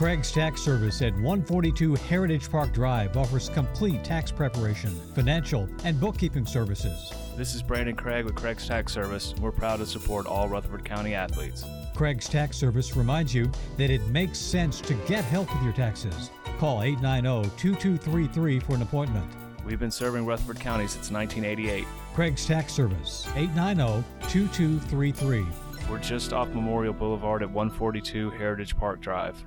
Craig's 0.02 0.32
Tax 0.32 0.60
Service 0.64 1.04
at 1.04 1.14
142 1.14 1.94
Heritage 1.94 2.50
Park 2.50 2.74
Drive 2.74 3.16
offers 3.16 3.50
complete 3.50 4.04
tax 4.04 4.32
preparation, 4.32 4.90
financial, 5.14 5.70
and 5.84 6.00
bookkeeping 6.00 6.48
services. 6.48 7.14
This 7.38 7.54
is 7.54 7.62
Brandon 7.62 7.96
Craig 7.96 8.26
with 8.26 8.34
Craig's 8.34 8.68
Tax 8.68 8.92
Service. 8.92 9.36
We're 9.40 9.52
proud 9.52 9.78
to 9.78 9.86
support 9.86 10.26
all 10.26 10.50
Rutherford 10.50 10.84
County 10.84 11.14
athletes. 11.14 11.64
Craig's 11.94 12.28
Tax 12.28 12.58
Service 12.58 12.96
reminds 12.96 13.36
you 13.36 13.52
that 13.78 13.92
it 13.92 14.02
makes 14.08 14.40
sense 14.40 14.82
to 14.82 14.96
get 15.06 15.24
help 15.24 15.54
with 15.54 15.62
your 15.62 15.74
taxes. 15.74 16.32
Call 16.58 16.82
890 16.82 17.56
2233 17.58 18.60
for 18.60 18.74
an 18.74 18.82
appointment. 18.82 19.41
We've 19.65 19.80
been 19.80 19.91
serving 19.91 20.26
Rutherford 20.26 20.60
County 20.60 20.88
since 20.88 21.12
1988. 21.12 21.86
Craig's 22.13 22.45
Tax 22.45 22.74
Service, 22.74 23.28
890 23.36 24.04
2233. 24.30 25.45
We're 25.89 26.00
just 26.00 26.34
off 26.34 26.50
Memorial 26.50 26.93
Boulevard 26.93 27.43
at 27.43 27.50
142 27.50 28.32
Heritage 28.32 28.78
Park 28.78 29.02
Drive. 29.02 29.43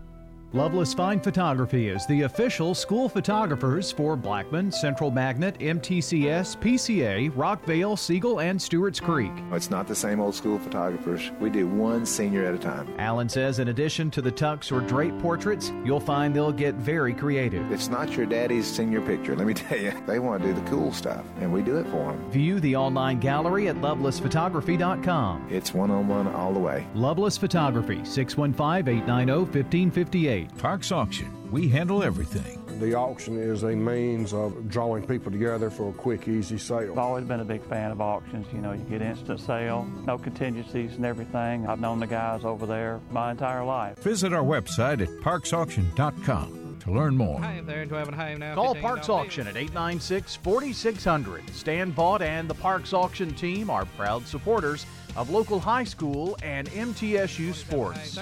Loveless 0.54 0.94
Fine 0.94 1.18
Photography 1.18 1.88
is 1.88 2.06
the 2.06 2.22
official 2.22 2.76
school 2.76 3.08
photographers 3.08 3.90
for 3.90 4.14
Blackman, 4.14 4.70
Central 4.70 5.10
Magnet, 5.10 5.58
MTCS, 5.58 6.56
PCA, 6.58 7.28
Rockvale, 7.32 7.98
Siegel, 7.98 8.38
and 8.38 8.62
Stewart's 8.62 9.00
Creek. 9.00 9.32
It's 9.50 9.68
not 9.68 9.88
the 9.88 9.96
same 9.96 10.20
old 10.20 10.36
school 10.36 10.60
photographers. 10.60 11.32
We 11.40 11.50
do 11.50 11.66
one 11.66 12.06
senior 12.06 12.46
at 12.46 12.54
a 12.54 12.58
time. 12.58 12.88
Allen 13.00 13.28
says 13.28 13.58
in 13.58 13.66
addition 13.66 14.12
to 14.12 14.22
the 14.22 14.30
tux 14.30 14.70
or 14.70 14.80
drape 14.86 15.18
portraits, 15.18 15.72
you'll 15.84 15.98
find 15.98 16.32
they'll 16.32 16.52
get 16.52 16.76
very 16.76 17.14
creative. 17.14 17.72
It's 17.72 17.88
not 17.88 18.16
your 18.16 18.26
daddy's 18.26 18.68
senior 18.72 19.00
picture, 19.00 19.34
let 19.34 19.48
me 19.48 19.54
tell 19.54 19.76
you. 19.76 19.92
They 20.06 20.20
want 20.20 20.40
to 20.44 20.48
do 20.50 20.54
the 20.54 20.70
cool 20.70 20.92
stuff, 20.92 21.24
and 21.40 21.52
we 21.52 21.62
do 21.62 21.78
it 21.78 21.86
for 21.86 22.12
them. 22.12 22.30
View 22.30 22.60
the 22.60 22.76
online 22.76 23.18
gallery 23.18 23.66
at 23.66 23.74
lovelessphotography.com. 23.78 25.48
It's 25.50 25.74
one 25.74 25.90
on 25.90 26.06
one 26.06 26.28
all 26.28 26.52
the 26.52 26.60
way. 26.60 26.86
Loveless 26.94 27.36
Photography, 27.36 28.04
615 28.04 28.88
890 28.88 29.32
1558. 29.32 30.43
Parks 30.58 30.92
Auction. 30.92 31.30
We 31.50 31.68
handle 31.68 32.02
everything. 32.02 32.60
The 32.80 32.94
auction 32.94 33.38
is 33.38 33.62
a 33.62 33.76
means 33.76 34.32
of 34.32 34.68
drawing 34.68 35.06
people 35.06 35.30
together 35.30 35.70
for 35.70 35.90
a 35.90 35.92
quick, 35.92 36.26
easy 36.26 36.58
sale. 36.58 36.92
I've 36.92 36.98
always 36.98 37.24
been 37.24 37.40
a 37.40 37.44
big 37.44 37.62
fan 37.64 37.90
of 37.90 38.00
auctions. 38.00 38.46
You 38.52 38.58
know, 38.58 38.72
you 38.72 38.82
get 38.84 39.02
instant 39.02 39.40
sale, 39.40 39.84
no 40.04 40.18
contingencies 40.18 40.94
and 40.96 41.04
everything. 41.04 41.66
I've 41.66 41.80
known 41.80 42.00
the 42.00 42.06
guys 42.06 42.44
over 42.44 42.66
there 42.66 43.00
my 43.10 43.30
entire 43.30 43.64
life. 43.64 43.98
Visit 43.98 44.32
our 44.32 44.42
website 44.42 45.00
at 45.00 45.08
parksauction.com 45.22 46.63
to 46.84 46.92
learn 46.92 47.16
more. 47.16 47.40
Hi 47.40 47.60
there, 47.64 47.82
into 47.82 47.94
Heaven 47.94 48.14
Home 48.14 48.38
now. 48.38 48.54
Call 48.54 48.74
Parks 48.74 49.08
Auction 49.08 49.46
at 49.46 49.56
896 49.56 50.36
4600. 50.36 51.48
Stan 51.50 51.92
Vaught 51.92 52.20
and 52.20 52.48
the 52.48 52.54
Parks 52.54 52.92
Auction 52.92 53.34
team 53.34 53.70
are 53.70 53.86
proud 53.96 54.26
supporters 54.26 54.86
of 55.16 55.30
local 55.30 55.58
high 55.58 55.84
school 55.84 56.36
and 56.42 56.68
MTSU 56.70 57.54
sports. 57.54 58.18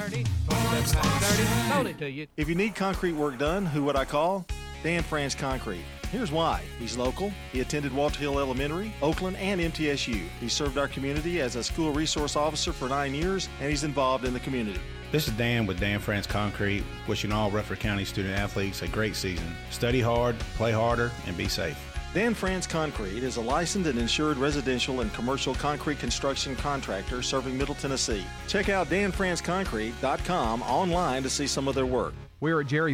If 2.36 2.48
you 2.48 2.54
need 2.54 2.74
concrete 2.74 3.12
work 3.12 3.38
done, 3.38 3.66
who 3.66 3.84
would 3.84 3.96
I 3.96 4.04
call? 4.04 4.46
Dan 4.82 5.02
France 5.02 5.34
Concrete. 5.34 5.84
Here's 6.10 6.30
why. 6.30 6.62
He's 6.78 6.96
local. 6.96 7.32
He 7.52 7.60
attended 7.60 7.92
Walter 7.92 8.18
Hill 8.18 8.38
Elementary, 8.38 8.92
Oakland, 9.00 9.36
and 9.38 9.60
MTSU. 9.60 10.20
He 10.40 10.48
served 10.48 10.76
our 10.76 10.88
community 10.88 11.40
as 11.40 11.56
a 11.56 11.64
school 11.64 11.92
resource 11.92 12.36
officer 12.36 12.72
for 12.72 12.88
nine 12.88 13.14
years, 13.14 13.48
and 13.60 13.70
he's 13.70 13.84
involved 13.84 14.24
in 14.24 14.34
the 14.34 14.40
community. 14.40 14.80
This 15.12 15.28
is 15.28 15.34
Dan 15.34 15.66
with 15.66 15.78
Dan 15.78 16.00
France 16.00 16.26
Concrete, 16.26 16.82
wishing 17.06 17.32
all 17.32 17.50
Rutherford 17.50 17.80
County 17.80 18.02
student 18.02 18.34
athletes 18.34 18.80
a 18.80 18.88
great 18.88 19.14
season. 19.14 19.54
Study 19.68 20.00
hard, 20.00 20.38
play 20.56 20.72
harder, 20.72 21.12
and 21.26 21.36
be 21.36 21.48
safe. 21.48 21.76
Dan 22.14 22.32
France 22.32 22.66
Concrete 22.66 23.22
is 23.22 23.36
a 23.36 23.40
licensed 23.42 23.90
and 23.90 23.98
insured 23.98 24.38
residential 24.38 25.02
and 25.02 25.12
commercial 25.12 25.54
concrete 25.54 25.98
construction 25.98 26.56
contractor 26.56 27.20
serving 27.20 27.58
Middle 27.58 27.74
Tennessee. 27.74 28.24
Check 28.48 28.70
out 28.70 28.88
danfranceconcrete.com 28.88 30.62
online 30.62 31.22
to 31.22 31.28
see 31.28 31.46
some 31.46 31.68
of 31.68 31.74
their 31.74 31.84
work. 31.84 32.14
We're 32.40 32.62
at 32.62 32.68
Jerry 32.68 32.90